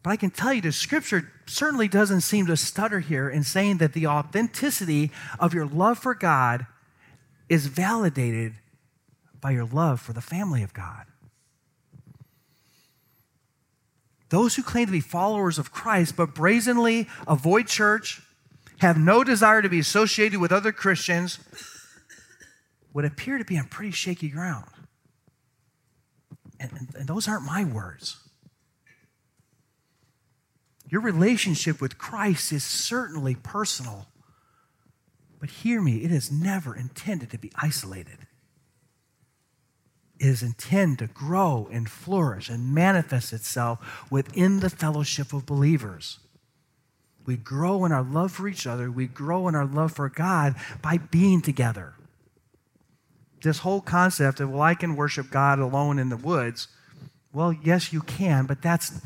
but 0.03 0.11
I 0.11 0.17
can 0.17 0.31
tell 0.31 0.53
you 0.53 0.61
the 0.61 0.73
scripture 0.73 1.33
certainly 1.47 1.89
doesn't 1.89 2.21
seem 2.21 2.47
to 2.47 2.57
stutter 2.57 3.01
here 3.01 3.29
in 3.29 3.43
saying 3.43 3.79
that 3.79 3.93
the 3.93 4.07
authenticity 4.07 5.11
of 5.39 5.55
your 5.55 5.67
love 5.67 5.99
for 5.99 6.15
God 6.15 6.67
is 7.49 7.67
validated 7.67 8.55
by 9.41 9.51
your 9.51 9.65
love 9.65 10.01
for 10.01 10.13
the 10.13 10.21
family 10.21 10.63
of 10.63 10.73
God. 10.73 11.07
Those 14.31 14.57
who 14.57 14.63
claim 14.63 14.87
to 14.87 14.93
be 14.93 15.01
followers 15.01 15.59
of 15.59 15.73
Christ 15.73 16.17
but 16.17 16.35
brazenly 16.35 17.09
avoid 17.27 17.67
church, 17.67 18.21
have 18.79 18.97
no 18.97 19.25
desire 19.25 19.61
to 19.63 19.69
be 19.69 19.81
associated 19.81 20.39
with 20.39 20.53
other 20.53 20.71
Christians, 20.71 21.41
would 22.93 23.05
appear 23.05 23.39
to 23.39 23.45
be 23.45 23.59
on 23.59 23.67
pretty 23.67 23.91
shaky 23.91 24.29
ground. 24.29 24.67
And, 26.61 26.71
and, 26.73 26.89
and 26.95 27.09
those 27.09 27.27
aren't 27.27 27.45
my 27.45 27.65
words. 27.65 28.28
Your 30.91 31.01
relationship 31.01 31.81
with 31.81 31.99
Christ 31.99 32.53
is 32.53 32.65
certainly 32.65 33.35
personal. 33.35 34.07
But 35.39 35.51
hear 35.51 35.81
me, 35.81 35.99
it 35.99 36.11
is 36.11 36.33
never 36.33 36.75
intended 36.75 37.31
to 37.31 37.39
be 37.39 37.53
isolated. 37.55 38.19
It 40.19 40.27
is 40.27 40.43
intended 40.43 40.99
to 40.99 41.15
grow 41.15 41.69
and 41.71 41.89
flourish 41.89 42.49
and 42.49 42.75
manifest 42.75 43.33
itself 43.33 44.07
within 44.11 44.61
the 44.61 44.71
fellowship 44.71 45.33
of 45.33 45.47
believers. 45.47 46.19
We 47.25 47.37
grow 47.37 47.85
in 47.85 47.93
our 47.93 48.03
love 48.03 48.33
for 48.33 48.49
each 48.49 48.67
other. 48.67 48.91
We 48.91 49.07
grow 49.07 49.49
in 49.49 49.55
our 49.55 49.67
love 49.67 49.93
for 49.93 50.09
God 50.09 50.57
by 50.83 50.97
being 50.97 51.43
together. 51.43 51.95
This 53.43 53.59
whole 53.59 53.83
concept 53.83 54.41
of, 54.41 54.51
well, 54.51 54.63
I 54.63 54.75
can 54.75 54.97
worship 54.97 55.31
God 55.31 55.59
alone 55.59 55.99
in 55.99 56.09
the 56.09 56.17
woods. 56.17 56.69
Well, 57.33 57.53
yes, 57.53 57.93
you 57.93 58.01
can, 58.01 58.47
but 58.47 58.63
that's, 58.63 59.03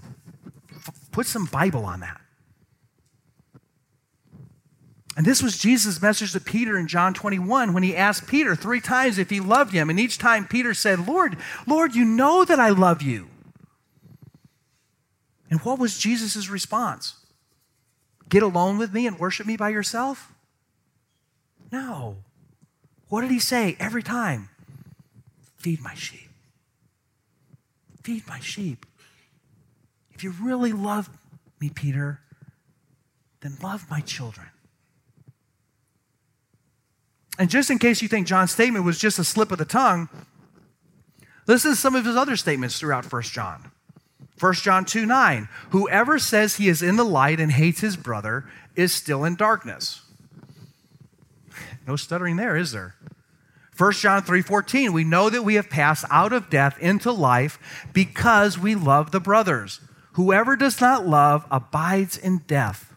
put 1.13 1.27
some 1.27 1.47
Bible 1.47 1.85
on 1.85 2.01
that. 2.01 2.21
And 5.17 5.27
this 5.27 5.43
was 5.43 5.59
Jesus' 5.59 6.01
message 6.01 6.33
to 6.33 6.41
Peter 6.41 6.79
in 6.79 6.89
John 6.89 7.13
21 7.13 7.75
when 7.75 7.83
he 7.83 7.95
asked 7.95 8.27
Peter 8.27 8.57
three 8.57 8.81
times 8.81 9.19
if 9.19 9.29
he 9.29 9.41
loved 9.41 9.73
him. 9.73 9.91
And 9.91 10.01
each 10.01 10.17
time 10.17 10.49
Peter 10.49 10.73
said, 10.73 11.07
Lord, 11.07 11.37
Lord, 11.67 11.95
you 11.95 12.05
know 12.05 12.45
that 12.45 12.59
I 12.59 12.71
love 12.71 13.03
you. 13.03 13.29
And 15.51 15.61
what 15.61 15.79
was 15.79 15.99
Jesus' 15.99 16.49
response? 16.49 17.17
Get 18.31 18.43
alone 18.43 18.79
with 18.79 18.95
me 18.95 19.07
and 19.07 19.19
worship 19.19 19.47
me 19.47 19.59
by 19.59 19.69
yourself? 19.69 20.33
No. 21.71 22.17
What 23.09 23.21
did 23.21 23.31
he 23.31 23.39
say 23.39 23.77
every 23.79 24.03
time? 24.03 24.49
Feed 25.59 25.83
my 25.83 25.93
sheep. 25.93 26.31
Feed 28.03 28.27
my 28.27 28.41
sheep. 28.41 28.87
If 30.23 30.39
you 30.39 30.47
really 30.47 30.73
love 30.73 31.11
me, 31.61 31.69
Peter, 31.69 32.21
then 33.41 33.57
love 33.61 33.91
my 33.91 33.99
children. 33.99 34.47
And 37.41 37.51
just 37.51 37.71
in 37.71 37.81
case 37.81 38.01
you 38.01 38.07
think 38.07 38.29
John's 38.29 38.53
statement 38.53 38.85
was 38.85 39.01
just 39.01 39.19
a 39.19 39.25
slip 39.25 39.51
of 39.51 39.59
the 39.59 39.65
tongue, 39.65 40.09
listen 41.49 41.73
to 41.73 41.77
some 41.77 41.97
of 41.97 42.05
his 42.05 42.15
other 42.15 42.37
statements 42.37 42.79
throughout 42.79 43.13
1 43.13 43.23
John. 43.23 43.73
1 44.39 44.55
John 44.55 44.85
2 44.85 45.07
9, 45.07 45.49
whoever 45.71 46.21
says 46.21 46.55
he 46.55 46.69
is 46.69 46.83
in 46.83 46.95
the 46.95 47.05
light 47.05 47.41
and 47.41 47.51
hates 47.51 47.81
his 47.81 47.97
brother 47.97 48.45
is 48.77 48.93
still 48.93 49.25
in 49.25 49.35
darkness. 49.35 50.03
No 51.85 51.97
stuttering 51.97 52.37
there, 52.37 52.57
is 52.57 52.71
there? 52.71 52.95
1 53.77 53.93
John 53.95 54.23
3:14 54.23 54.93
we 54.93 55.03
know 55.03 55.29
that 55.29 55.43
we 55.43 55.55
have 55.55 55.69
passed 55.69 56.05
out 56.13 56.33
of 56.33 56.49
death 56.49 56.79
into 56.79 57.11
life 57.11 57.59
because 57.93 58.57
we 58.57 58.77
love 58.77 59.11
the 59.11 59.19
brothers. 59.19 59.81
Whoever 60.13 60.57
does 60.57 60.81
not 60.81 61.07
love 61.07 61.47
abides 61.51 62.17
in 62.17 62.39
death. 62.47 62.93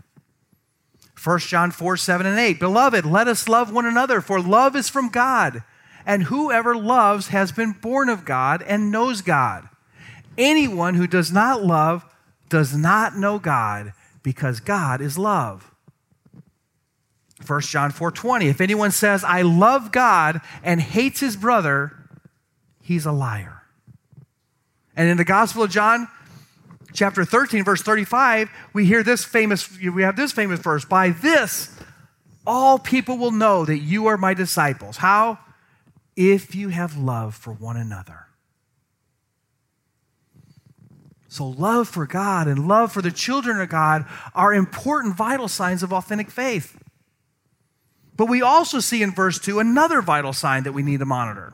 1 1.22 1.40
John 1.40 1.72
4, 1.72 1.98
7 1.98 2.26
and 2.28 2.40
8. 2.40 2.60
Beloved, 2.60 3.06
let 3.06 3.28
us 3.28 3.50
love 3.50 3.74
one 3.74 3.86
another, 3.86 4.22
for 4.22 4.40
love 4.40 4.76
is 4.76 4.90
from 4.90 5.10
God. 5.10 5.64
And 6.06 6.24
whoever 6.24 6.76
loves 6.76 7.30
has 7.30 7.52
been 7.52 7.72
born 7.72 8.10
of 8.10 8.26
God 8.26 8.62
and 8.62 8.92
knows 8.92 9.22
God. 9.22 9.68
Anyone 10.38 10.96
who 10.96 11.08
does 11.08 11.32
not 11.32 11.64
love 11.64 12.06
does 12.50 12.76
not 12.76 13.18
know 13.18 13.40
God, 13.40 13.94
because 14.22 14.60
God 14.60 15.02
is 15.02 15.18
love. 15.18 15.72
1 17.46 17.62
John 17.62 17.92
4:20 17.92 18.48
If 18.48 18.62
anyone 18.62 18.92
says 18.92 19.24
I 19.24 19.42
love 19.42 19.92
God 19.92 20.42
and 20.64 20.80
hates 20.82 21.20
his 21.22 21.36
brother, 21.36 21.94
he's 22.82 23.06
a 23.06 23.12
liar. 23.12 23.64
And 24.96 25.10
in 25.10 25.18
the 25.18 25.26
Gospel 25.26 25.64
of 25.64 25.72
John 25.72 26.08
chapter 26.96 27.26
13 27.26 27.64
verse 27.64 27.82
35, 27.82 28.50
we 28.74 28.86
hear 28.86 29.04
this 29.04 29.24
famous 29.24 29.80
we 29.80 30.04
have 30.04 30.16
this 30.16 30.32
famous 30.32 30.60
verse, 30.60 30.86
by 30.86 31.10
this 31.10 31.76
all 32.48 32.78
people 32.78 33.18
will 33.18 33.32
know 33.32 33.66
that 33.66 33.80
you 33.80 34.08
are 34.08 34.18
my 34.18 34.34
disciples. 34.34 34.98
How? 34.98 35.40
If 36.16 36.56
you 36.56 36.70
have 36.70 36.98
love 36.98 37.36
for 37.36 37.52
one 37.52 37.78
another. 37.78 38.28
So, 41.28 41.48
love 41.48 41.90
for 41.90 42.06
God 42.06 42.48
and 42.48 42.68
love 42.68 42.94
for 42.94 43.02
the 43.02 43.12
children 43.12 43.60
of 43.60 43.68
God 43.68 44.06
are 44.34 44.54
important, 44.54 45.18
vital 45.18 45.50
signs 45.50 45.84
of 45.84 45.92
authentic 45.92 46.32
faith. 46.32 46.78
But 48.16 48.30
we 48.30 48.42
also 48.42 48.80
see 48.80 49.04
in 49.04 49.12
verse 49.12 49.38
2 49.40 49.60
another 49.60 50.02
vital 50.02 50.32
sign 50.32 50.64
that 50.64 50.72
we 50.72 50.82
need 50.82 51.00
to 51.00 51.06
monitor. 51.06 51.54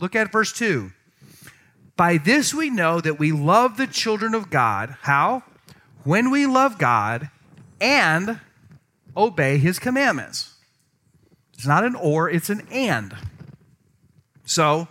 Look 0.00 0.16
at 0.16 0.32
verse 0.32 0.52
2. 0.52 0.90
By 1.96 2.18
this 2.18 2.52
we 2.52 2.70
know 2.70 3.00
that 3.00 3.18
we 3.18 3.32
love 3.32 3.76
the 3.76 3.86
children 3.86 4.34
of 4.34 4.50
God. 4.50 4.96
How? 5.02 5.44
When 6.02 6.30
we 6.30 6.46
love 6.46 6.78
God 6.78 7.30
and 7.80 8.40
obey 9.16 9.58
his 9.58 9.78
commandments. 9.78 10.54
It's 11.54 11.66
not 11.66 11.84
an 11.84 11.94
or, 11.94 12.28
it's 12.28 12.50
an 12.50 12.66
and. 12.70 13.14
So, 14.44 14.88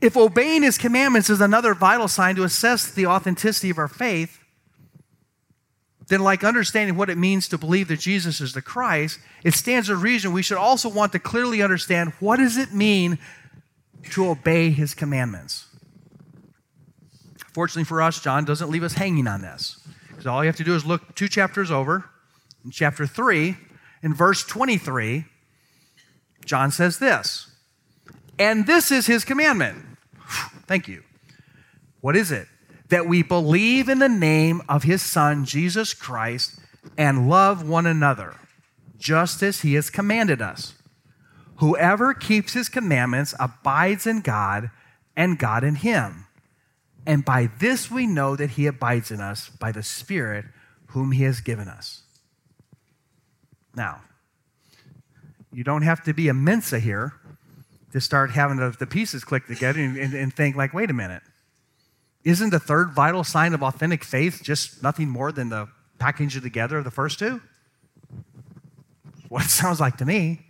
if 0.00 0.16
obeying 0.16 0.62
his 0.62 0.78
commandments 0.78 1.30
is 1.30 1.40
another 1.40 1.74
vital 1.74 2.08
sign 2.08 2.36
to 2.36 2.44
assess 2.44 2.90
the 2.90 3.06
authenticity 3.06 3.70
of 3.70 3.78
our 3.78 3.88
faith, 3.88 4.38
then, 6.08 6.20
like 6.20 6.44
understanding 6.44 6.96
what 6.96 7.10
it 7.10 7.18
means 7.18 7.48
to 7.48 7.58
believe 7.58 7.88
that 7.88 7.98
Jesus 7.98 8.40
is 8.40 8.52
the 8.52 8.62
Christ, 8.62 9.18
it 9.42 9.54
stands 9.54 9.88
to 9.88 9.96
reason 9.96 10.32
we 10.32 10.42
should 10.42 10.58
also 10.58 10.88
want 10.88 11.12
to 11.12 11.18
clearly 11.18 11.62
understand 11.62 12.12
what 12.20 12.36
does 12.36 12.56
it 12.56 12.72
mean 12.72 13.18
to 14.10 14.28
obey 14.28 14.70
his 14.70 14.94
commandments. 14.94 15.65
Fortunately 17.56 17.84
for 17.84 18.02
us, 18.02 18.20
John 18.20 18.44
doesn't 18.44 18.68
leave 18.68 18.82
us 18.82 18.92
hanging 18.92 19.26
on 19.26 19.40
this. 19.40 19.80
Because 20.10 20.26
all 20.26 20.44
you 20.44 20.48
have 20.48 20.56
to 20.56 20.62
do 20.62 20.74
is 20.74 20.84
look 20.84 21.14
two 21.14 21.26
chapters 21.26 21.70
over. 21.70 22.04
In 22.62 22.70
chapter 22.70 23.06
3, 23.06 23.56
in 24.02 24.12
verse 24.12 24.44
23, 24.44 25.24
John 26.44 26.70
says 26.70 26.98
this 26.98 27.50
And 28.38 28.66
this 28.66 28.90
is 28.90 29.06
his 29.06 29.24
commandment. 29.24 29.82
Thank 30.66 30.86
you. 30.86 31.02
What 32.02 32.14
is 32.14 32.30
it? 32.30 32.46
That 32.90 33.06
we 33.06 33.22
believe 33.22 33.88
in 33.88 34.00
the 34.00 34.08
name 34.10 34.60
of 34.68 34.82
his 34.82 35.00
Son, 35.00 35.46
Jesus 35.46 35.94
Christ, 35.94 36.60
and 36.98 37.26
love 37.26 37.66
one 37.66 37.86
another, 37.86 38.34
just 38.98 39.42
as 39.42 39.62
he 39.62 39.72
has 39.76 39.88
commanded 39.88 40.42
us. 40.42 40.74
Whoever 41.56 42.12
keeps 42.12 42.52
his 42.52 42.68
commandments 42.68 43.34
abides 43.40 44.06
in 44.06 44.20
God, 44.20 44.68
and 45.16 45.38
God 45.38 45.64
in 45.64 45.76
him. 45.76 46.25
And 47.06 47.24
by 47.24 47.48
this 47.58 47.90
we 47.90 48.06
know 48.06 48.34
that 48.36 48.50
he 48.50 48.66
abides 48.66 49.10
in 49.10 49.20
us 49.20 49.48
by 49.48 49.70
the 49.70 49.82
Spirit 49.82 50.44
whom 50.88 51.12
he 51.12 51.22
has 51.22 51.40
given 51.40 51.68
us. 51.68 52.02
Now, 53.74 54.00
you 55.52 55.62
don't 55.62 55.82
have 55.82 56.02
to 56.04 56.12
be 56.12 56.28
a 56.28 56.34
Mensa 56.34 56.80
here 56.80 57.14
to 57.92 58.00
start 58.00 58.32
having 58.32 58.56
the, 58.56 58.86
pieces 58.86 59.24
click 59.24 59.46
together 59.46 59.80
and, 59.80 59.96
and, 59.96 60.14
and 60.14 60.34
think 60.34 60.56
like, 60.56 60.74
wait 60.74 60.90
a 60.90 60.94
minute. 60.94 61.22
Isn't 62.24 62.50
the 62.50 62.58
third 62.58 62.90
vital 62.90 63.22
sign 63.22 63.54
of 63.54 63.62
authentic 63.62 64.02
faith 64.02 64.40
just 64.42 64.82
nothing 64.82 65.08
more 65.08 65.30
than 65.30 65.48
the 65.48 65.68
packaging 65.98 66.42
together 66.42 66.78
of 66.78 66.84
the 66.84 66.90
first 66.90 67.18
two? 67.18 67.40
What 69.28 69.44
it 69.44 69.50
sounds 69.50 69.78
like 69.78 69.98
to 69.98 70.04
me 70.04 70.45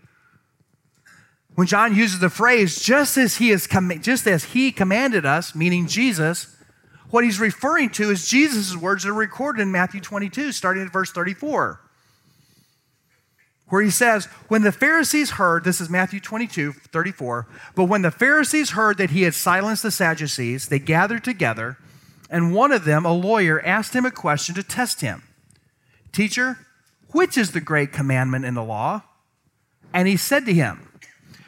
when 1.57 1.67
John 1.67 1.97
uses 1.97 2.21
the 2.21 2.31
phrase 2.31 2.81
just 2.81 3.17
as 3.17 3.39
he 3.39 3.51
is 3.51 3.67
com- 3.67 4.01
just 4.01 4.27
as 4.27 4.45
he 4.45 4.71
commanded 4.71 5.25
us, 5.25 5.55
meaning 5.55 5.87
Jesus, 5.87 6.55
what 7.11 7.25
he's 7.25 7.41
referring 7.41 7.89
to 7.91 8.11
is 8.11 8.29
Jesus' 8.29 8.77
words 8.77 9.03
that 9.03 9.11
are 9.11 9.15
recorded 9.15 9.63
in 9.63 9.73
Matthew 9.73 10.01
22, 10.01 10.53
starting 10.53 10.85
at 10.85 10.93
verse 10.93 11.11
34, 11.11 11.81
where 13.69 13.83
he 13.83 13.91
says, 13.91 14.27
When 14.49 14.63
the 14.63 14.71
Pharisees 14.71 15.33
heard, 15.33 15.65
this 15.65 15.81
is 15.81 15.89
Matthew 15.89 16.21
22, 16.21 16.73
34, 16.73 17.47
but 17.75 17.85
when 17.85 18.03
the 18.03 18.11
Pharisees 18.11 18.71
heard 18.71 18.99
that 18.99 19.11
he 19.11 19.23
had 19.23 19.35
silenced 19.35 19.83
the 19.83 19.91
Sadducees, 19.91 20.69
they 20.69 20.79
gathered 20.79 21.25
together, 21.25 21.79
and 22.29 22.55
one 22.55 22.71
of 22.71 22.85
them, 22.85 23.07
a 23.07 23.15
lawyer, 23.15 23.65
asked 23.65 23.95
him 23.95 24.05
a 24.05 24.11
question 24.11 24.55
to 24.57 24.63
test 24.63 25.01
him 25.01 25.23
Teacher, 26.13 26.59
which 27.13 27.39
is 27.39 27.53
the 27.53 27.61
great 27.63 27.93
commandment 27.93 28.45
in 28.45 28.53
the 28.53 28.63
law? 28.63 29.05
And 29.95 30.07
he 30.07 30.19
said 30.19 30.45
to 30.45 30.53
him, 30.53 30.86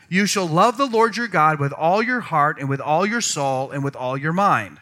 you 0.09 0.27
shall 0.27 0.47
love 0.47 0.77
the 0.77 0.87
Lord 0.87 1.17
your 1.17 1.29
God 1.29 1.61
with 1.61 1.73
all 1.73 2.03
your 2.03 2.21
heart 2.21 2.59
and 2.59 2.69
with 2.69 2.81
all 2.81 3.05
your 3.05 3.21
soul 3.21 3.71
and 3.71 3.85
with 3.85 3.95
all 3.95 4.17
your 4.17 4.33
mind. 4.33 4.79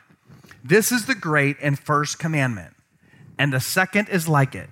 This 0.63 0.91
is 0.91 1.07
the 1.07 1.15
great 1.15 1.57
and 1.61 1.79
first 1.79 2.19
commandment. 2.19 2.75
And 3.39 3.53
the 3.53 3.61
second 3.61 4.09
is 4.09 4.29
like 4.29 4.55
it 4.55 4.71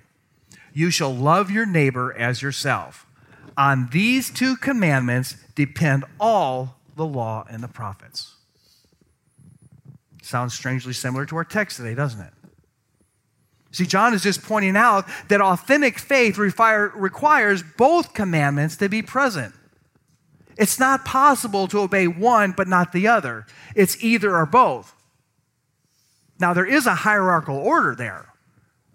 you 0.73 0.91
shall 0.91 1.15
love 1.15 1.49
your 1.49 1.65
neighbor 1.65 2.13
as 2.17 2.41
yourself. 2.41 3.05
On 3.57 3.87
these 3.91 4.29
two 4.29 4.57
commandments 4.57 5.37
depend 5.55 6.03
all 6.19 6.75
the 6.97 7.05
law 7.05 7.45
and 7.49 7.63
the 7.63 7.69
prophets. 7.69 8.33
Sounds 10.21 10.53
strangely 10.53 10.91
similar 10.91 11.25
to 11.27 11.37
our 11.37 11.45
text 11.45 11.77
today, 11.77 11.95
doesn't 11.95 12.19
it? 12.19 12.33
See, 13.71 13.85
John 13.85 14.13
is 14.13 14.23
just 14.23 14.41
pointing 14.41 14.75
out 14.75 15.05
that 15.29 15.39
authentic 15.39 15.99
faith 15.99 16.37
requires 16.37 17.63
both 17.77 18.13
commandments 18.13 18.75
to 18.77 18.89
be 18.89 19.01
present. 19.01 19.53
It's 20.57 20.79
not 20.79 21.05
possible 21.05 21.67
to 21.67 21.79
obey 21.79 22.07
one 22.07 22.51
but 22.51 22.67
not 22.67 22.91
the 22.91 23.07
other. 23.07 23.45
It's 23.75 24.01
either 24.03 24.35
or 24.35 24.45
both. 24.45 24.93
Now, 26.39 26.53
there 26.53 26.65
is 26.65 26.85
a 26.85 26.95
hierarchical 26.95 27.57
order 27.57 27.95
there 27.95 28.33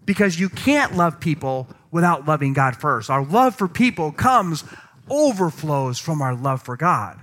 because 0.05 0.39
you 0.39 0.49
can't 0.49 0.97
love 0.97 1.21
people 1.21 1.69
without 1.91 2.27
loving 2.27 2.53
God 2.53 2.77
first. 2.77 3.11
Our 3.11 3.25
love 3.25 3.55
for 3.57 3.69
people 3.69 4.13
comes, 4.13 4.65
overflows 5.09 5.99
from 5.99 6.21
our 6.23 6.35
love 6.35 6.63
for 6.63 6.77
God. 6.77 7.23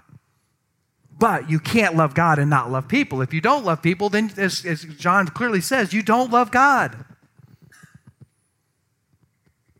But 1.19 1.49
you 1.49 1.59
can't 1.59 1.95
love 1.95 2.13
God 2.13 2.37
and 2.37 2.49
not 2.49 2.71
love 2.71 2.87
people. 2.87 3.21
If 3.21 3.33
you 3.33 3.41
don't 3.41 3.65
love 3.65 3.81
people, 3.81 4.09
then, 4.09 4.31
as, 4.37 4.63
as 4.65 4.83
John 4.83 5.27
clearly 5.27 5.61
says, 5.61 5.93
you 5.93 6.03
don't 6.03 6.31
love 6.31 6.51
God. 6.51 7.05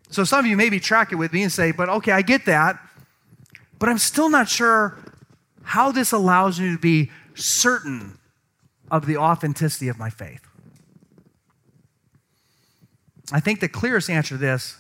So 0.10 0.24
some 0.24 0.40
of 0.40 0.46
you 0.46 0.58
may 0.58 0.70
be 0.70 0.80
tracking 0.80 1.18
with 1.18 1.34
me 1.34 1.44
and 1.44 1.52
say, 1.52 1.72
but 1.72 1.90
okay, 1.90 2.12
I 2.12 2.22
get 2.22 2.46
that. 2.46 2.80
But 3.80 3.90
I'm 3.90 3.98
still 3.98 4.30
not 4.30 4.50
sure 4.50 4.98
how 5.64 5.92
this 5.92 6.12
allows 6.12 6.60
me 6.60 6.72
to 6.72 6.80
be 6.80 7.12
certain 7.36 8.18
of 8.90 9.06
the 9.06 9.18
authenticity 9.18 9.88
of 9.90 10.00
my 10.00 10.10
faith. 10.10 10.42
I 13.32 13.40
think 13.40 13.60
the 13.60 13.68
clearest 13.68 14.10
answer 14.10 14.36
to 14.36 14.38
this 14.38 14.78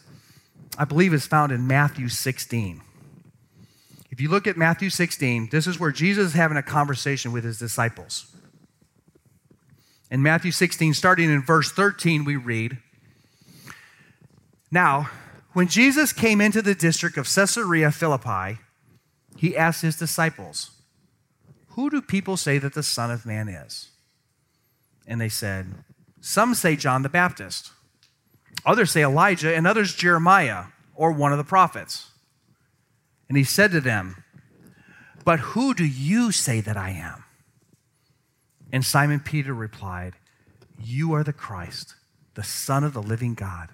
I 0.77 0.85
believe, 0.85 1.13
is 1.13 1.25
found 1.25 1.51
in 1.51 1.65
Matthew 1.65 2.07
16. 2.07 2.81
If 4.11 4.21
you 4.21 4.29
look 4.29 4.45
at 4.45 4.57
Matthew 4.57 4.91
16, 4.91 5.49
this 5.51 5.65
is 5.65 5.79
where 5.79 5.91
Jesus 5.91 6.27
is 6.27 6.33
having 6.33 6.57
a 6.57 6.63
conversation 6.63 7.31
with 7.31 7.43
his 7.43 7.57
disciples. 7.57 8.27
In 10.11 10.21
Matthew 10.21 10.51
16, 10.51 10.93
starting 10.93 11.31
in 11.31 11.41
verse 11.41 11.71
13, 11.71 12.23
we 12.25 12.35
read 12.35 12.77
Now, 14.71 15.09
when 15.53 15.67
Jesus 15.67 16.13
came 16.13 16.39
into 16.39 16.61
the 16.61 16.75
district 16.75 17.17
of 17.17 17.25
Caesarea 17.25 17.91
Philippi, 17.91 18.59
he 19.37 19.55
asked 19.55 19.83
his 19.83 19.95
disciples, 19.95 20.71
Who 21.69 21.89
do 21.89 22.01
people 22.01 22.35
say 22.35 22.57
that 22.57 22.73
the 22.73 22.83
Son 22.83 23.11
of 23.11 23.25
Man 23.25 23.47
is? 23.47 23.91
And 25.07 25.21
they 25.21 25.29
said, 25.29 25.67
Some 26.19 26.55
say 26.55 26.75
John 26.75 27.03
the 27.03 27.09
Baptist, 27.09 27.71
others 28.65 28.91
say 28.91 29.03
Elijah, 29.03 29.55
and 29.55 29.65
others 29.65 29.95
Jeremiah 29.95 30.65
or 30.95 31.11
one 31.11 31.31
of 31.31 31.37
the 31.37 31.43
prophets. 31.43 32.11
And 33.29 33.37
he 33.37 33.43
said 33.43 33.71
to 33.71 33.79
them, 33.79 34.23
But 35.23 35.39
who 35.39 35.73
do 35.73 35.85
you 35.85 36.31
say 36.31 36.59
that 36.61 36.75
I 36.75 36.89
am? 36.89 37.23
And 38.73 38.83
Simon 38.83 39.19
Peter 39.19 39.53
replied, 39.53 40.15
You 40.81 41.13
are 41.13 41.23
the 41.23 41.31
Christ, 41.31 41.95
the 42.33 42.43
Son 42.43 42.83
of 42.83 42.93
the 42.93 43.01
living 43.01 43.35
God. 43.35 43.69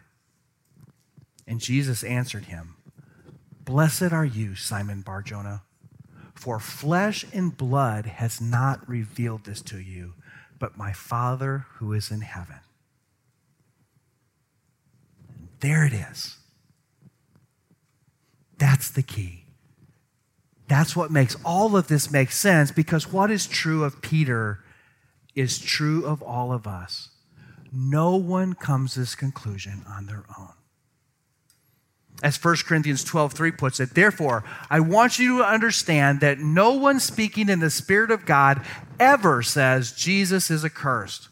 And 1.48 1.60
Jesus 1.60 2.04
answered 2.04 2.46
him, 2.46 2.76
Blessed 3.66 4.12
are 4.12 4.26
you, 4.26 4.56
Simon 4.56 5.02
Barjona, 5.02 5.62
for 6.34 6.60
flesh 6.60 7.26
and 7.34 7.56
blood 7.56 8.06
has 8.06 8.42
not 8.42 8.88
revealed 8.88 9.46
this 9.46 9.62
to 9.62 9.80
you, 9.80 10.14
but 10.60 10.78
my 10.78 10.92
Father 10.92 11.66
who 11.76 11.94
is 11.94 12.12
in 12.12 12.22
heaven. 12.22 12.60
There 15.62 15.86
it 15.86 15.94
is. 15.94 16.38
That's 18.58 18.90
the 18.90 19.04
key. 19.04 19.46
That's 20.68 20.96
what 20.96 21.12
makes 21.12 21.38
all 21.46 21.78
of 21.78 21.88
this 21.88 22.12
make 22.12 22.32
sense 22.32 22.72
because 22.72 23.12
what 23.12 23.32
is 23.32 23.46
true 23.46 23.84
of 23.84 24.02
Peter 24.02 24.64
is 25.36 25.60
true 25.60 26.06
of 26.06 26.22
all 26.22 26.52
of 26.52 26.68
us. 26.68 27.10
No 27.72 28.16
one 28.16 28.54
comes 28.54 28.94
to 28.94 29.00
this 29.00 29.16
conclusion 29.16 29.84
on 29.88 30.06
their 30.06 30.24
own. 30.38 30.54
As 32.24 32.42
1 32.42 32.56
Corinthians 32.66 33.04
12, 33.04 33.34
3 33.34 33.52
puts 33.52 33.82
it, 33.82 33.94
therefore, 33.94 34.46
I 34.70 34.80
want 34.80 35.20
you 35.20 35.40
to 35.40 35.44
understand 35.44 36.22
that 36.22 36.40
no 36.40 36.72
one 36.72 37.02
speaking 37.02 37.50
in 37.50 37.60
the 37.60 37.70
Spirit 37.70 38.12
of 38.12 38.26
God 38.26 38.66
ever 38.98 39.44
says 39.44 39.92
Jesus 39.92 40.50
is 40.50 40.64
accursed. 40.64 41.28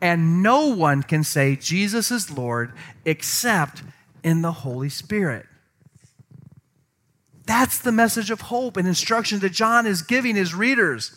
And 0.00 0.40
no 0.40 0.68
one 0.68 1.02
can 1.02 1.24
say 1.24 1.56
Jesus 1.56 2.12
is 2.12 2.30
Lord 2.30 2.72
except 3.04 3.82
in 4.22 4.40
the 4.40 4.52
Holy 4.52 4.88
Spirit. 4.88 5.46
That's 7.44 7.80
the 7.80 7.90
message 7.90 8.30
of 8.30 8.42
hope 8.42 8.76
and 8.76 8.86
instruction 8.86 9.40
that 9.40 9.50
John 9.50 9.84
is 9.84 10.02
giving 10.02 10.36
his 10.36 10.54
readers. 10.54 11.12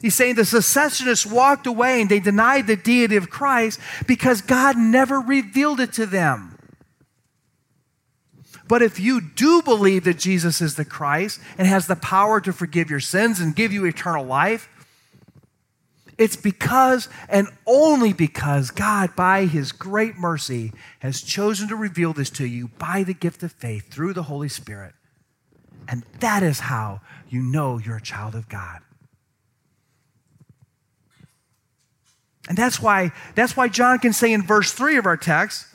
He's 0.00 0.14
saying 0.14 0.36
the 0.36 0.46
secessionists 0.46 1.26
walked 1.26 1.66
away 1.66 2.00
and 2.00 2.10
they 2.10 2.20
denied 2.20 2.66
the 2.66 2.76
deity 2.76 3.16
of 3.16 3.28
Christ 3.28 3.78
because 4.06 4.40
God 4.40 4.78
never 4.78 5.20
revealed 5.20 5.80
it 5.80 5.92
to 5.94 6.06
them. 6.06 6.55
But 8.68 8.82
if 8.82 8.98
you 8.98 9.20
do 9.20 9.62
believe 9.62 10.04
that 10.04 10.18
Jesus 10.18 10.60
is 10.60 10.74
the 10.74 10.84
Christ 10.84 11.40
and 11.56 11.68
has 11.68 11.86
the 11.86 11.96
power 11.96 12.40
to 12.40 12.52
forgive 12.52 12.90
your 12.90 13.00
sins 13.00 13.40
and 13.40 13.54
give 13.54 13.72
you 13.72 13.84
eternal 13.84 14.24
life, 14.24 14.68
it's 16.18 16.36
because 16.36 17.08
and 17.28 17.48
only 17.66 18.12
because 18.12 18.70
God, 18.70 19.14
by 19.14 19.44
his 19.44 19.70
great 19.70 20.16
mercy, 20.16 20.72
has 21.00 21.20
chosen 21.20 21.68
to 21.68 21.76
reveal 21.76 22.12
this 22.12 22.30
to 22.30 22.46
you 22.46 22.68
by 22.78 23.02
the 23.02 23.14
gift 23.14 23.42
of 23.42 23.52
faith 23.52 23.90
through 23.90 24.14
the 24.14 24.24
Holy 24.24 24.48
Spirit. 24.48 24.94
And 25.88 26.04
that 26.20 26.42
is 26.42 26.60
how 26.60 27.02
you 27.28 27.42
know 27.42 27.78
you're 27.78 27.98
a 27.98 28.02
child 28.02 28.34
of 28.34 28.48
God. 28.48 28.80
And 32.48 32.56
that's 32.56 32.80
why, 32.80 33.12
that's 33.34 33.56
why 33.56 33.68
John 33.68 33.98
can 33.98 34.12
say 34.12 34.32
in 34.32 34.42
verse 34.42 34.72
3 34.72 34.96
of 34.96 35.06
our 35.06 35.16
text 35.16 35.66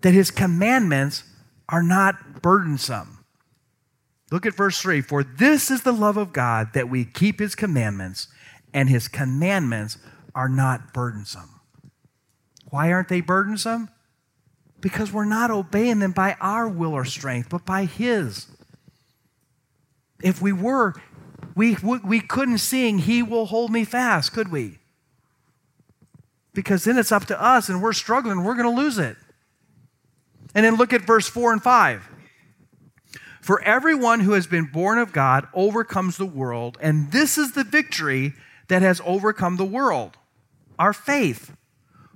that 0.00 0.14
his 0.14 0.30
commandments 0.30 1.24
are 1.68 1.82
not 1.82 2.42
burdensome. 2.42 3.24
Look 4.30 4.46
at 4.46 4.54
verse 4.54 4.80
3 4.80 5.00
For 5.00 5.24
this 5.24 5.70
is 5.70 5.82
the 5.82 5.92
love 5.92 6.16
of 6.16 6.32
God 6.32 6.72
that 6.74 6.88
we 6.88 7.04
keep 7.04 7.40
his 7.40 7.54
commandments, 7.54 8.28
and 8.72 8.88
his 8.88 9.08
commandments 9.08 9.98
are 10.34 10.48
not 10.48 10.92
burdensome. 10.92 11.60
Why 12.70 12.92
aren't 12.92 13.08
they 13.08 13.20
burdensome? 13.20 13.88
Because 14.80 15.12
we're 15.12 15.24
not 15.24 15.50
obeying 15.50 15.98
them 15.98 16.12
by 16.12 16.36
our 16.40 16.68
will 16.68 16.92
or 16.92 17.04
strength, 17.04 17.48
but 17.48 17.64
by 17.64 17.86
his. 17.86 18.46
If 20.22 20.42
we 20.42 20.52
were, 20.52 20.94
we, 21.54 21.76
we 21.82 22.20
couldn't 22.20 22.58
sing, 22.58 22.98
He 22.98 23.22
will 23.22 23.46
hold 23.46 23.72
me 23.72 23.84
fast, 23.84 24.32
could 24.32 24.50
we? 24.50 24.78
Because 26.54 26.84
then 26.84 26.98
it's 26.98 27.12
up 27.12 27.26
to 27.26 27.40
us 27.40 27.68
and 27.68 27.82
we're 27.82 27.92
struggling, 27.92 28.44
we're 28.44 28.54
going 28.54 28.74
to 28.74 28.80
lose 28.80 28.98
it. 28.98 29.16
And 30.58 30.64
then 30.64 30.74
look 30.74 30.92
at 30.92 31.02
verse 31.02 31.28
4 31.28 31.52
and 31.52 31.62
5. 31.62 32.08
For 33.40 33.62
everyone 33.62 34.18
who 34.18 34.32
has 34.32 34.48
been 34.48 34.64
born 34.64 34.98
of 34.98 35.12
God 35.12 35.46
overcomes 35.54 36.16
the 36.16 36.26
world, 36.26 36.76
and 36.80 37.12
this 37.12 37.38
is 37.38 37.52
the 37.52 37.62
victory 37.62 38.32
that 38.66 38.82
has 38.82 39.00
overcome 39.06 39.56
the 39.56 39.64
world 39.64 40.16
our 40.76 40.92
faith. 40.92 41.54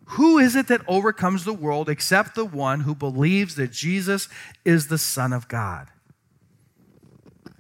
Who 0.07 0.39
is 0.39 0.57
it 0.57 0.67
that 0.67 0.81
overcomes 0.89 1.45
the 1.45 1.53
world 1.53 1.89
except 1.89 2.35
the 2.35 2.45
one 2.45 2.81
who 2.81 2.97
believes 2.97 3.55
that 3.55 3.71
Jesus 3.71 4.29
is 4.65 4.89
the 4.89 4.99
Son 4.99 5.33
of 5.33 5.47
God? 5.47 5.87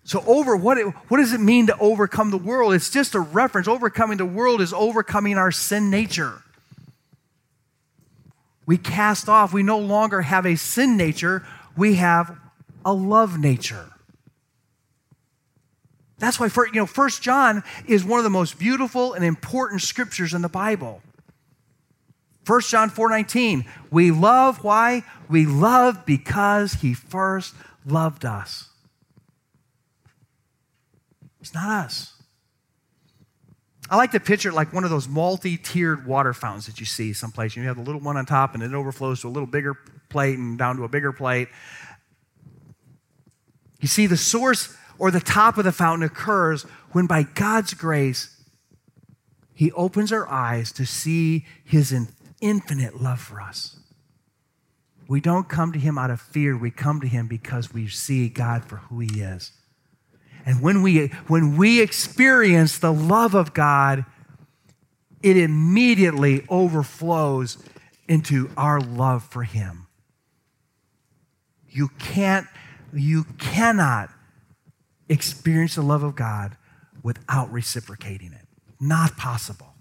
So, 0.02 0.24
over 0.26 0.56
what, 0.56 0.78
it, 0.78 0.88
what 1.06 1.18
does 1.18 1.32
it 1.32 1.40
mean 1.40 1.68
to 1.68 1.78
overcome 1.78 2.32
the 2.32 2.38
world? 2.38 2.74
It's 2.74 2.90
just 2.90 3.14
a 3.14 3.20
reference. 3.20 3.68
Overcoming 3.68 4.18
the 4.18 4.26
world 4.26 4.60
is 4.60 4.72
overcoming 4.72 5.38
our 5.38 5.52
sin 5.52 5.90
nature. 5.90 6.42
We 8.66 8.76
cast 8.76 9.28
off, 9.28 9.52
we 9.52 9.62
no 9.62 9.78
longer 9.78 10.22
have 10.22 10.46
a 10.46 10.56
sin 10.56 10.96
nature, 10.96 11.44
we 11.76 11.96
have 11.96 12.38
a 12.84 12.92
love 12.92 13.38
nature. 13.38 13.86
That's 16.18 16.38
why, 16.38 16.46
you 16.46 16.72
know, 16.74 16.86
First 16.86 17.22
John 17.22 17.64
is 17.86 18.04
one 18.04 18.20
of 18.20 18.24
the 18.24 18.30
most 18.30 18.58
beautiful 18.58 19.12
and 19.12 19.24
important 19.24 19.82
scriptures 19.82 20.34
in 20.34 20.42
the 20.42 20.48
Bible. 20.48 21.02
1 22.46 22.60
John 22.62 22.90
4:19, 22.90 23.64
we 23.90 24.10
love 24.10 24.62
why? 24.62 25.04
We 25.28 25.46
love 25.46 26.06
because 26.06 26.74
he 26.74 26.94
first 26.94 27.54
loved 27.84 28.24
us. 28.24 28.68
It's 31.40 31.54
not 31.54 31.86
us. 31.86 32.11
I 33.90 33.96
like 33.96 34.12
to 34.12 34.20
picture 34.20 34.50
it 34.50 34.54
like 34.54 34.72
one 34.72 34.84
of 34.84 34.90
those 34.90 35.08
multi 35.08 35.56
tiered 35.56 36.06
water 36.06 36.32
fountains 36.32 36.66
that 36.66 36.80
you 36.80 36.86
see 36.86 37.12
someplace. 37.12 37.56
You 37.56 37.62
have 37.64 37.76
the 37.76 37.82
little 37.82 38.00
one 38.00 38.16
on 38.16 38.26
top 38.26 38.54
and 38.54 38.62
it 38.62 38.72
overflows 38.72 39.20
to 39.22 39.28
a 39.28 39.30
little 39.30 39.46
bigger 39.46 39.76
plate 40.08 40.38
and 40.38 40.56
down 40.56 40.76
to 40.76 40.84
a 40.84 40.88
bigger 40.88 41.12
plate. 41.12 41.48
You 43.80 43.88
see, 43.88 44.06
the 44.06 44.16
source 44.16 44.76
or 44.98 45.10
the 45.10 45.20
top 45.20 45.58
of 45.58 45.64
the 45.64 45.72
fountain 45.72 46.04
occurs 46.04 46.62
when, 46.92 47.06
by 47.06 47.24
God's 47.24 47.74
grace, 47.74 48.36
He 49.54 49.72
opens 49.72 50.12
our 50.12 50.28
eyes 50.28 50.70
to 50.72 50.86
see 50.86 51.44
His 51.64 51.92
infinite 52.40 53.02
love 53.02 53.20
for 53.20 53.40
us. 53.40 53.80
We 55.08 55.20
don't 55.20 55.48
come 55.48 55.72
to 55.72 55.78
Him 55.78 55.98
out 55.98 56.10
of 56.10 56.20
fear, 56.20 56.56
we 56.56 56.70
come 56.70 57.00
to 57.00 57.08
Him 57.08 57.26
because 57.26 57.74
we 57.74 57.88
see 57.88 58.28
God 58.28 58.64
for 58.64 58.76
who 58.76 59.00
He 59.00 59.20
is. 59.20 59.50
And 60.44 60.60
when 60.60 60.82
we, 60.82 61.08
when 61.28 61.56
we 61.56 61.80
experience 61.80 62.78
the 62.78 62.92
love 62.92 63.34
of 63.34 63.54
God, 63.54 64.04
it 65.22 65.36
immediately 65.36 66.44
overflows 66.48 67.58
into 68.08 68.50
our 68.56 68.80
love 68.80 69.24
for 69.24 69.44
Him. 69.44 69.86
You 71.70 71.88
can't, 71.98 72.46
you 72.92 73.24
cannot 73.38 74.10
experience 75.08 75.76
the 75.76 75.82
love 75.82 76.02
of 76.02 76.16
God 76.16 76.56
without 77.02 77.52
reciprocating 77.52 78.32
it. 78.32 78.46
Not 78.80 79.16
possible. 79.16 79.74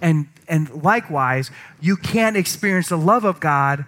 And, 0.00 0.28
and 0.48 0.82
likewise, 0.82 1.50
you 1.80 1.96
can't 1.96 2.36
experience 2.36 2.88
the 2.88 2.98
love 2.98 3.24
of 3.24 3.40
God 3.40 3.86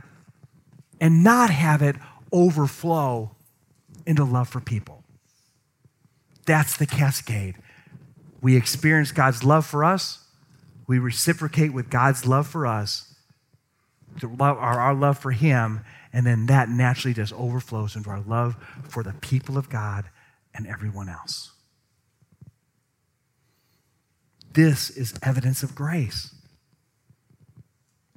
and 1.00 1.22
not 1.22 1.50
have 1.50 1.82
it 1.82 1.96
overflow 2.32 3.32
into 4.06 4.24
love 4.24 4.48
for 4.48 4.60
people. 4.60 4.97
That's 6.48 6.78
the 6.78 6.86
cascade. 6.86 7.56
We 8.40 8.56
experience 8.56 9.12
God's 9.12 9.44
love 9.44 9.66
for 9.66 9.84
us, 9.84 10.24
we 10.86 10.98
reciprocate 10.98 11.74
with 11.74 11.90
God's 11.90 12.24
love 12.24 12.46
for 12.46 12.66
us, 12.66 13.14
our, 14.40 14.58
our 14.58 14.94
love 14.94 15.18
for 15.18 15.32
Him, 15.32 15.84
and 16.10 16.26
then 16.26 16.46
that 16.46 16.70
naturally 16.70 17.12
just 17.12 17.34
overflows 17.34 17.94
into 17.96 18.08
our 18.08 18.22
love 18.22 18.56
for 18.88 19.02
the 19.02 19.12
people 19.12 19.58
of 19.58 19.68
God 19.68 20.06
and 20.54 20.66
everyone 20.66 21.10
else. 21.10 21.52
This 24.54 24.88
is 24.88 25.12
evidence 25.22 25.62
of 25.62 25.74
grace. 25.74 26.34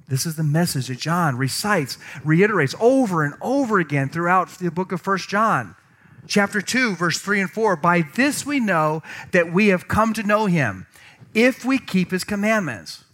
This 0.08 0.24
is 0.24 0.36
the 0.36 0.42
message 0.42 0.86
that 0.86 0.98
John 0.98 1.36
recites, 1.36 1.98
reiterates 2.24 2.74
over 2.80 3.24
and 3.24 3.34
over 3.42 3.78
again 3.78 4.08
throughout 4.08 4.48
the 4.58 4.70
book 4.70 4.90
of 4.90 5.02
First 5.02 5.28
John. 5.28 5.76
Chapter 6.26 6.60
2, 6.60 6.96
verse 6.96 7.18
3 7.18 7.42
and 7.42 7.50
4 7.50 7.76
By 7.76 8.02
this 8.14 8.46
we 8.46 8.60
know 8.60 9.02
that 9.32 9.52
we 9.52 9.68
have 9.68 9.88
come 9.88 10.12
to 10.14 10.22
know 10.22 10.46
him, 10.46 10.86
if 11.34 11.64
we 11.64 11.78
keep 11.78 12.10
his 12.10 12.24
commandments. 12.24 13.04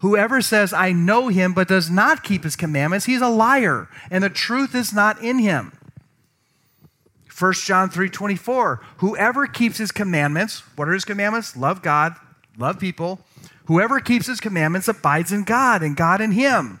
Whoever 0.00 0.40
says, 0.42 0.72
I 0.72 0.92
know 0.92 1.28
him, 1.28 1.54
but 1.54 1.68
does 1.68 1.90
not 1.90 2.22
keep 2.22 2.44
his 2.44 2.54
commandments, 2.54 3.06
he's 3.06 3.22
a 3.22 3.28
liar, 3.28 3.88
and 4.10 4.22
the 4.22 4.30
truth 4.30 4.74
is 4.74 4.92
not 4.92 5.22
in 5.22 5.38
him. 5.38 5.72
1 7.38 7.52
John 7.54 7.90
3 7.90 8.08
24. 8.08 8.80
Whoever 8.98 9.46
keeps 9.46 9.78
his 9.78 9.92
commandments, 9.92 10.62
what 10.76 10.88
are 10.88 10.92
his 10.92 11.04
commandments? 11.04 11.56
Love 11.56 11.82
God, 11.82 12.14
love 12.56 12.78
people. 12.78 13.20
Whoever 13.66 14.00
keeps 14.00 14.26
his 14.26 14.40
commandments 14.40 14.88
abides 14.88 15.32
in 15.32 15.44
God, 15.44 15.82
and 15.82 15.96
God 15.96 16.20
in 16.20 16.32
him. 16.32 16.80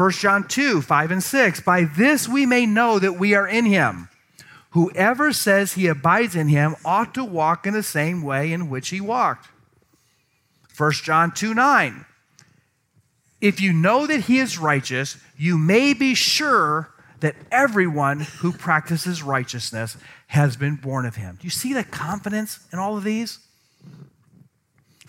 1 0.00 0.12
John 0.12 0.48
2 0.48 0.80
5 0.80 1.10
and 1.10 1.22
6. 1.22 1.60
By 1.60 1.84
this 1.84 2.26
we 2.26 2.46
may 2.46 2.64
know 2.64 2.98
that 2.98 3.18
we 3.18 3.34
are 3.34 3.46
in 3.46 3.66
him. 3.66 4.08
Whoever 4.70 5.30
says 5.30 5.74
he 5.74 5.88
abides 5.88 6.34
in 6.34 6.48
him 6.48 6.74
ought 6.86 7.12
to 7.14 7.24
walk 7.24 7.66
in 7.66 7.74
the 7.74 7.82
same 7.82 8.22
way 8.22 8.50
in 8.50 8.70
which 8.70 8.88
he 8.88 9.00
walked. 9.02 9.48
1 10.74 10.92
John 10.92 11.32
2 11.32 11.52
9. 11.52 12.06
If 13.42 13.60
you 13.60 13.74
know 13.74 14.06
that 14.06 14.22
he 14.22 14.38
is 14.38 14.56
righteous, 14.56 15.18
you 15.36 15.58
may 15.58 15.92
be 15.92 16.14
sure 16.14 16.88
that 17.20 17.36
everyone 17.52 18.20
who 18.20 18.52
practices 18.52 19.22
righteousness 19.22 19.98
has 20.28 20.56
been 20.56 20.76
born 20.76 21.04
of 21.04 21.16
him. 21.16 21.36
Do 21.38 21.46
you 21.46 21.50
see 21.50 21.74
the 21.74 21.84
confidence 21.84 22.60
in 22.72 22.78
all 22.78 22.96
of 22.96 23.04
these? 23.04 23.38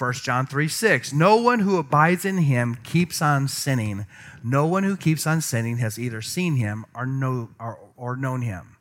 1 0.00 0.12
John 0.14 0.46
3 0.46 0.66
6. 0.66 1.12
No 1.12 1.36
one 1.36 1.60
who 1.60 1.76
abides 1.76 2.24
in 2.24 2.38
him 2.38 2.76
keeps 2.82 3.20
on 3.20 3.48
sinning. 3.48 4.06
No 4.42 4.64
one 4.64 4.82
who 4.82 4.96
keeps 4.96 5.26
on 5.26 5.40
sinning 5.40 5.76
has 5.78 5.98
either 5.98 6.22
seen 6.22 6.56
him 6.56 6.86
or, 6.94 7.04
know, 7.04 7.50
or, 7.60 7.78
or 7.96 8.16
known 8.16 8.42
him. 8.42 8.76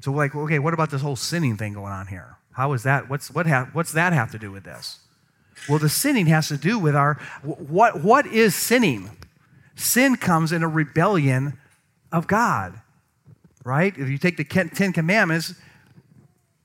So, 0.00 0.12
like, 0.12 0.34
okay, 0.34 0.58
what 0.58 0.74
about 0.74 0.90
this 0.90 1.02
whole 1.02 1.16
sinning 1.16 1.56
thing 1.56 1.72
going 1.72 1.92
on 1.92 2.06
here? 2.06 2.36
How 2.52 2.72
is 2.72 2.84
that? 2.84 3.10
What's, 3.10 3.30
what 3.30 3.46
ha- 3.46 3.70
what's 3.72 3.92
that 3.92 4.12
have 4.12 4.30
to 4.32 4.38
do 4.38 4.52
with 4.52 4.64
this? 4.64 5.00
Well, 5.68 5.78
the 5.78 5.88
sinning 5.88 6.26
has 6.26 6.48
to 6.48 6.56
do 6.56 6.78
with 6.78 6.96
our 6.96 7.14
what 7.42 8.02
what 8.02 8.26
is 8.26 8.54
sinning? 8.54 9.10
Sin 9.74 10.16
comes 10.16 10.52
in 10.52 10.62
a 10.62 10.68
rebellion 10.68 11.58
of 12.10 12.26
God. 12.26 12.80
Right? 13.64 13.96
If 13.96 14.08
you 14.08 14.18
take 14.18 14.36
the 14.36 14.44
10 14.44 14.92
commandments, 14.92 15.54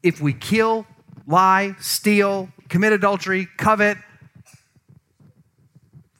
if 0.01 0.19
we 0.19 0.33
kill, 0.33 0.87
lie, 1.27 1.75
steal, 1.79 2.49
commit 2.69 2.93
adultery, 2.93 3.47
covet, 3.57 3.97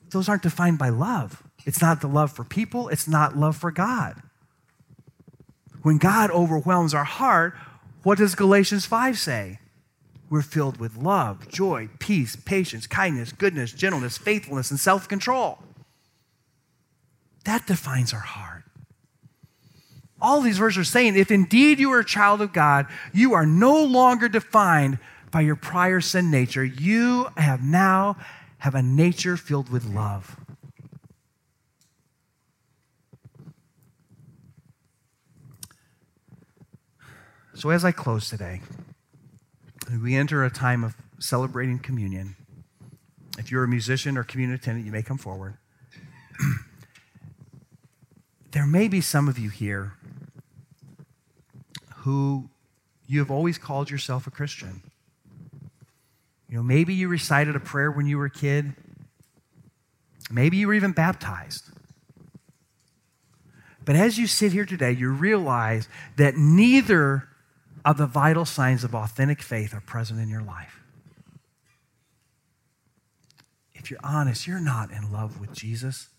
those 0.10 0.30
aren't 0.30 0.44
defined 0.44 0.78
by 0.78 0.90
love. 0.90 1.44
It's 1.66 1.82
not 1.82 2.02
the 2.02 2.08
love 2.08 2.32
for 2.32 2.44
people, 2.44 2.88
it's 2.90 3.08
not 3.08 3.38
love 3.38 3.58
for 3.58 3.72
God. 3.72 4.22
When 5.82 5.98
God 5.98 6.32
overwhelms 6.32 6.94
our 6.94 7.04
heart, 7.04 7.56
what 8.04 8.18
does 8.18 8.36
Galatians 8.36 8.86
5 8.86 9.18
say? 9.18 9.60
we're 10.30 10.42
filled 10.42 10.78
with 10.78 10.98
love, 10.98 11.48
joy, 11.50 11.90
peace, 12.00 12.36
patience, 12.36 12.88
kindness, 12.88 13.32
goodness, 13.32 13.72
gentleness, 13.72 14.18
faithfulness, 14.18 14.72
and 14.72 14.80
self 14.80 15.08
control. 15.08 15.60
That 17.46 17.66
defines 17.66 18.14
our 18.14 18.20
heart. 18.20 18.64
All 20.20 20.42
these 20.42 20.58
verses 20.58 20.80
are 20.80 20.84
saying 20.84 21.16
if 21.16 21.32
indeed 21.32 21.80
you 21.80 21.92
are 21.92 22.00
a 22.00 22.06
child 22.06 22.42
of 22.42 22.52
God, 22.52 22.88
you 23.14 23.34
are 23.34 23.46
no 23.46 23.84
longer 23.84 24.28
defined 24.28 25.00
by 25.32 25.42
your 25.42 25.56
prior 25.56 26.02
sin 26.02 26.32
nature. 26.32 26.64
You 26.64 27.28
have 27.38 27.62
now 27.62 28.18
have 28.60 28.76
a 28.76 28.82
nature 28.82 29.38
filled 29.38 29.70
with 29.70 29.86
love. 29.86 30.38
So 37.54 37.72
as 37.72 37.84
I 37.84 37.92
close 37.92 38.30
today, 38.30 38.62
we 40.02 40.16
enter 40.16 40.46
a 40.46 40.50
time 40.52 40.84
of 40.84 40.96
celebrating 41.20 41.80
communion. 41.80 42.36
If 43.40 43.52
you're 43.52 43.64
a 43.64 43.68
musician 43.68 44.18
or 44.18 44.24
communion 44.24 44.60
attendant, 44.60 44.86
you 44.86 44.92
may 44.92 45.02
come 45.02 45.18
forward. 45.18 45.58
there 48.52 48.68
may 48.68 48.88
be 48.88 49.02
some 49.02 49.28
of 49.28 49.40
you 49.40 49.50
here 49.50 49.94
who 51.98 52.50
you 53.08 53.20
have 53.20 53.32
always 53.32 53.58
called 53.58 53.90
yourself 53.90 54.28
a 54.28 54.32
Christian. 54.32 54.84
You 56.50 56.58
know, 56.58 56.64
maybe 56.64 56.94
you 56.94 57.08
recited 57.08 57.56
a 57.56 57.60
prayer 57.60 57.92
when 57.92 58.06
you 58.06 58.18
were 58.18 58.26
a 58.26 58.32
kid. 58.32 58.74
Maybe 60.32 60.58
you 60.58 60.68
were 60.68 60.74
even 60.74 60.92
baptized. 60.92 61.66
But 63.84 63.96
as 63.96 64.18
you 64.18 64.28
sit 64.28 64.52
here 64.52 64.66
today, 64.66 64.92
you 64.92 65.10
realize 65.10 65.88
that 66.18 66.36
neither 66.36 67.30
of 67.86 67.98
the 67.98 68.06
vital 68.06 68.44
signs 68.44 68.84
of 68.84 68.94
authentic 68.94 69.42
faith 69.42 69.74
are 69.74 69.82
present 69.82 70.20
in 70.20 70.28
your 70.28 70.42
life. 70.42 70.82
If 73.74 73.90
you're 73.90 74.00
honest, 74.04 74.46
you're 74.46 74.60
not 74.60 74.92
in 74.92 75.12
love 75.12 75.40
with 75.40 75.54
Jesus. 75.54 76.10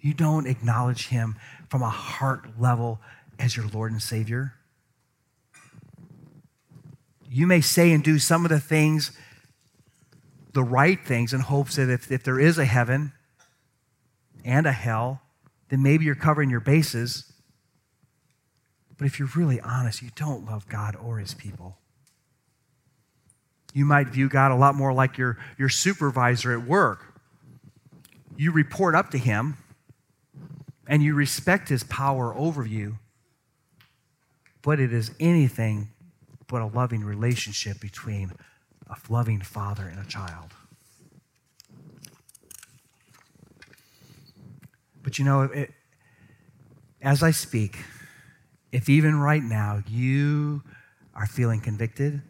You 0.00 0.14
don't 0.14 0.48
acknowledge 0.48 1.08
him 1.08 1.36
from 1.68 1.82
a 1.82 1.90
heart 1.90 2.58
level 2.58 3.00
as 3.38 3.56
your 3.56 3.66
Lord 3.68 3.92
and 3.92 4.02
Savior. 4.02 4.54
You 7.30 7.46
may 7.46 7.60
say 7.60 7.92
and 7.92 8.02
do 8.02 8.18
some 8.18 8.44
of 8.44 8.50
the 8.50 8.60
things, 8.60 9.12
the 10.52 10.62
right 10.62 11.04
things, 11.04 11.32
in 11.32 11.40
hopes 11.40 11.76
that 11.76 11.90
if, 11.90 12.10
if 12.10 12.22
there 12.22 12.40
is 12.40 12.58
a 12.58 12.64
heaven 12.64 13.12
and 14.44 14.66
a 14.66 14.72
hell, 14.72 15.20
then 15.68 15.82
maybe 15.82 16.04
you're 16.04 16.14
covering 16.14 16.48
your 16.48 16.60
bases. 16.60 17.30
But 18.96 19.06
if 19.06 19.18
you're 19.18 19.28
really 19.36 19.60
honest, 19.60 20.02
you 20.02 20.10
don't 20.16 20.46
love 20.46 20.68
God 20.68 20.96
or 20.96 21.18
his 21.18 21.34
people. 21.34 21.76
You 23.74 23.84
might 23.84 24.08
view 24.08 24.28
God 24.28 24.50
a 24.50 24.56
lot 24.56 24.74
more 24.74 24.92
like 24.92 25.18
your, 25.18 25.38
your 25.58 25.68
supervisor 25.68 26.52
at 26.52 26.66
work. 26.66 27.14
You 28.36 28.52
report 28.52 28.94
up 28.94 29.10
to 29.10 29.18
him 29.18 29.58
and 30.86 31.02
you 31.02 31.14
respect 31.14 31.68
his 31.68 31.84
power 31.84 32.34
over 32.34 32.64
you, 32.64 32.98
but 34.62 34.80
it 34.80 34.92
is 34.92 35.10
anything 35.20 35.90
but 36.48 36.62
a 36.62 36.66
loving 36.66 37.04
relationship 37.04 37.80
between 37.80 38.32
a 38.88 38.96
loving 39.08 39.40
father 39.40 39.86
and 39.86 40.00
a 40.00 40.08
child. 40.08 40.52
But 45.02 45.18
you 45.18 45.24
know, 45.24 45.42
it, 45.42 45.72
as 47.00 47.22
I 47.22 47.30
speak, 47.30 47.78
if 48.72 48.88
even 48.88 49.18
right 49.18 49.42
now 49.42 49.82
you 49.88 50.62
are 51.14 51.26
feeling 51.26 51.60
convicted, 51.60 52.22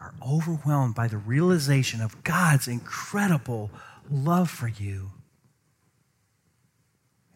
are 0.00 0.14
overwhelmed 0.26 0.94
by 0.94 1.08
the 1.08 1.18
realization 1.18 2.00
of 2.00 2.22
God's 2.24 2.68
incredible 2.68 3.70
love 4.10 4.50
for 4.50 4.68
you, 4.68 5.12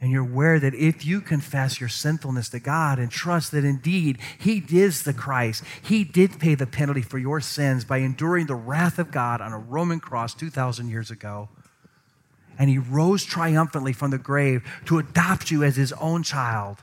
and 0.00 0.10
you're 0.10 0.22
aware 0.22 0.58
that 0.58 0.74
if 0.74 1.04
you 1.04 1.20
confess 1.20 1.78
your 1.78 1.88
sinfulness 1.88 2.48
to 2.50 2.60
God 2.60 2.98
and 2.98 3.10
trust 3.10 3.52
that 3.52 3.64
indeed 3.64 4.18
He 4.38 4.64
is 4.70 5.02
the 5.02 5.12
Christ, 5.12 5.62
He 5.82 6.04
did 6.04 6.40
pay 6.40 6.54
the 6.54 6.66
penalty 6.66 7.02
for 7.02 7.18
your 7.18 7.40
sins 7.40 7.84
by 7.84 7.98
enduring 7.98 8.46
the 8.46 8.54
wrath 8.54 8.98
of 8.98 9.10
God 9.10 9.40
on 9.40 9.52
a 9.52 9.58
Roman 9.58 10.00
cross 10.00 10.34
2,000 10.34 10.88
years 10.88 11.10
ago, 11.10 11.48
and 12.58 12.70
He 12.70 12.78
rose 12.78 13.24
triumphantly 13.24 13.92
from 13.92 14.10
the 14.10 14.18
grave 14.18 14.62
to 14.86 14.98
adopt 14.98 15.50
you 15.50 15.62
as 15.62 15.76
His 15.76 15.92
own 15.94 16.22
child 16.22 16.78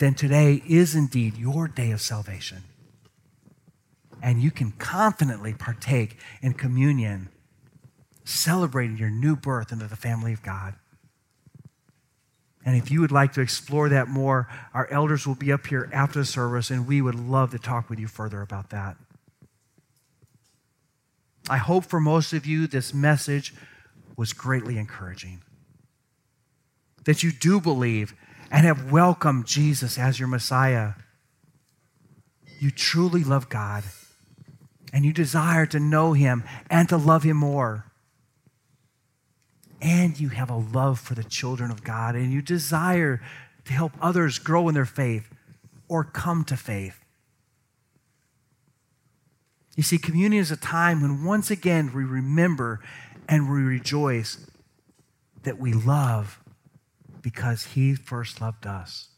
then 0.00 0.14
today 0.14 0.62
is 0.66 0.94
indeed 0.94 1.36
your 1.36 1.68
day 1.68 1.90
of 1.90 2.00
salvation. 2.00 2.64
And 4.22 4.42
you 4.42 4.50
can 4.50 4.72
confidently 4.72 5.52
partake 5.52 6.16
in 6.40 6.54
communion, 6.54 7.28
celebrating 8.24 8.96
your 8.96 9.10
new 9.10 9.36
birth 9.36 9.70
into 9.70 9.86
the 9.86 9.96
family 9.96 10.32
of 10.32 10.42
God. 10.42 10.74
And 12.64 12.76
if 12.76 12.90
you 12.90 13.00
would 13.00 13.12
like 13.12 13.32
to 13.34 13.40
explore 13.40 13.88
that 13.88 14.08
more, 14.08 14.46
our 14.74 14.86
elders 14.90 15.26
will 15.26 15.34
be 15.34 15.50
up 15.50 15.66
here 15.66 15.88
after 15.92 16.18
the 16.18 16.24
service, 16.26 16.70
and 16.70 16.86
we 16.86 17.00
would 17.00 17.14
love 17.14 17.52
to 17.52 17.58
talk 17.58 17.88
with 17.88 17.98
you 17.98 18.06
further 18.06 18.42
about 18.42 18.70
that. 18.70 18.96
I 21.48 21.56
hope 21.56 21.84
for 21.84 22.00
most 22.00 22.32
of 22.32 22.46
you 22.46 22.66
this 22.66 22.92
message 22.92 23.54
was 24.16 24.32
greatly 24.34 24.76
encouraging. 24.76 25.40
that 27.04 27.22
you 27.22 27.32
do 27.32 27.60
believe 27.60 28.14
and 28.50 28.66
have 28.66 28.90
welcomed 28.92 29.46
Jesus 29.46 29.98
as 29.98 30.18
your 30.18 30.28
Messiah. 30.28 30.92
You 32.58 32.70
truly 32.70 33.24
love 33.24 33.48
God 33.48 33.84
and 34.92 35.04
you 35.04 35.12
desire 35.12 35.66
to 35.66 35.80
know 35.80 36.12
Him 36.12 36.44
and 36.68 36.88
to 36.88 36.96
love 36.96 37.22
Him 37.22 37.38
more. 37.38 37.89
And 39.80 40.18
you 40.18 40.28
have 40.28 40.50
a 40.50 40.56
love 40.56 41.00
for 41.00 41.14
the 41.14 41.24
children 41.24 41.70
of 41.70 41.82
God 41.82 42.14
and 42.14 42.32
you 42.32 42.42
desire 42.42 43.22
to 43.64 43.72
help 43.72 43.92
others 44.00 44.38
grow 44.38 44.68
in 44.68 44.74
their 44.74 44.84
faith 44.84 45.28
or 45.88 46.04
come 46.04 46.44
to 46.44 46.56
faith. 46.56 47.00
You 49.76 49.82
see, 49.82 49.98
communion 49.98 50.40
is 50.42 50.50
a 50.50 50.56
time 50.56 51.00
when 51.00 51.24
once 51.24 51.50
again 51.50 51.92
we 51.94 52.04
remember 52.04 52.80
and 53.28 53.50
we 53.50 53.62
rejoice 53.62 54.46
that 55.42 55.58
we 55.58 55.72
love 55.72 56.40
because 57.22 57.64
He 57.64 57.94
first 57.94 58.40
loved 58.40 58.66
us. 58.66 59.08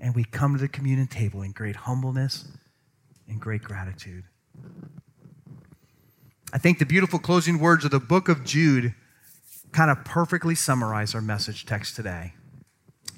And 0.00 0.14
we 0.14 0.24
come 0.24 0.54
to 0.54 0.60
the 0.60 0.68
communion 0.68 1.06
table 1.06 1.42
in 1.42 1.52
great 1.52 1.76
humbleness 1.76 2.48
and 3.28 3.40
great 3.40 3.62
gratitude. 3.62 4.24
I 6.52 6.58
think 6.58 6.80
the 6.80 6.86
beautiful 6.86 7.20
closing 7.20 7.60
words 7.60 7.84
of 7.84 7.92
the 7.92 8.00
book 8.00 8.28
of 8.28 8.44
Jude 8.44 8.92
kind 9.70 9.88
of 9.88 10.04
perfectly 10.04 10.56
summarize 10.56 11.14
our 11.14 11.20
message 11.20 11.64
text 11.64 11.94
today. 11.94 12.34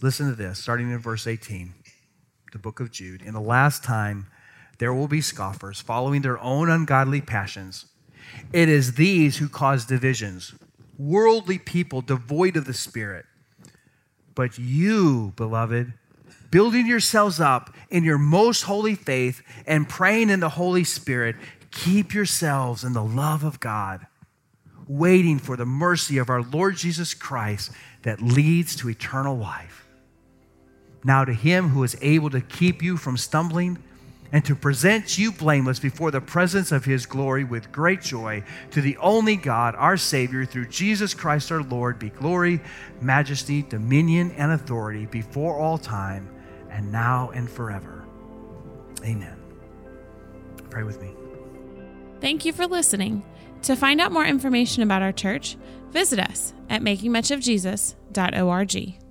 Listen 0.03 0.28
to 0.28 0.35
this, 0.35 0.59
starting 0.59 0.91
in 0.91 0.99
verse 0.99 1.26
18, 1.26 1.72
the 2.53 2.59
book 2.59 2.78
of 2.78 2.91
Jude. 2.91 3.22
In 3.22 3.33
the 3.33 3.41
last 3.41 3.83
time, 3.83 4.26
there 4.78 4.93
will 4.93 5.09
be 5.09 5.22
scoffers 5.22 5.80
following 5.80 6.20
their 6.20 6.39
own 6.41 6.68
ungodly 6.68 7.22
passions. 7.22 7.87
It 8.53 8.68
is 8.68 8.95
these 8.95 9.39
who 9.39 9.49
cause 9.49 9.87
divisions, 9.87 10.53
worldly 10.99 11.59
people 11.59 12.03
devoid 12.03 12.57
of 12.57 12.66
the 12.66 12.74
Spirit. 12.74 13.24
But 14.35 14.59
you, 14.59 15.33
beloved, 15.37 15.95
building 16.51 16.87
yourselves 16.87 17.41
up 17.41 17.74
in 17.89 18.05
your 18.05 18.18
most 18.18 18.64
holy 18.64 18.95
faith 18.95 19.43
and 19.66 19.89
praying 19.89 20.28
in 20.28 20.41
the 20.41 20.51
Holy 20.51 20.85
Spirit, 20.85 21.37
keep 21.72 22.14
yourselves 22.14 22.84
in 22.84 22.92
the 22.92 23.02
love 23.02 23.42
of 23.42 23.58
God, 23.58 24.06
waiting 24.86 25.38
for 25.38 25.56
the 25.56 25.66
mercy 25.66 26.18
of 26.18 26.30
our 26.30 26.42
Lord 26.42 26.76
Jesus 26.76 27.14
Christ 27.14 27.72
that 28.02 28.22
leads 28.22 28.76
to 28.76 28.90
eternal 28.90 29.36
life. 29.36 29.86
Now, 31.04 31.24
to 31.24 31.32
him 31.32 31.70
who 31.70 31.82
is 31.82 31.96
able 32.00 32.30
to 32.30 32.40
keep 32.40 32.82
you 32.82 32.96
from 32.96 33.16
stumbling 33.16 33.78
and 34.32 34.44
to 34.46 34.54
present 34.54 35.18
you 35.18 35.30
blameless 35.30 35.78
before 35.78 36.10
the 36.10 36.20
presence 36.20 36.72
of 36.72 36.84
his 36.84 37.04
glory 37.04 37.44
with 37.44 37.70
great 37.70 38.00
joy. 38.00 38.42
To 38.70 38.80
the 38.80 38.96
only 38.96 39.36
God, 39.36 39.74
our 39.76 39.98
Savior, 39.98 40.46
through 40.46 40.68
Jesus 40.68 41.12
Christ 41.12 41.52
our 41.52 41.62
Lord, 41.62 41.98
be 41.98 42.08
glory, 42.08 42.60
majesty, 43.00 43.62
dominion, 43.62 44.32
and 44.32 44.52
authority 44.52 45.06
before 45.06 45.58
all 45.58 45.76
time, 45.76 46.28
and 46.70 46.90
now 46.90 47.30
and 47.34 47.48
forever. 47.48 48.04
Amen. 49.04 49.36
Pray 50.70 50.84
with 50.84 51.02
me. 51.02 51.21
Thank 52.22 52.44
you 52.44 52.52
for 52.52 52.68
listening. 52.68 53.24
To 53.62 53.74
find 53.74 54.00
out 54.00 54.12
more 54.12 54.24
information 54.24 54.84
about 54.84 55.02
our 55.02 55.10
church, 55.10 55.56
visit 55.90 56.20
us 56.20 56.54
at 56.70 56.80
makingmuchofjesus.org. 56.80 59.01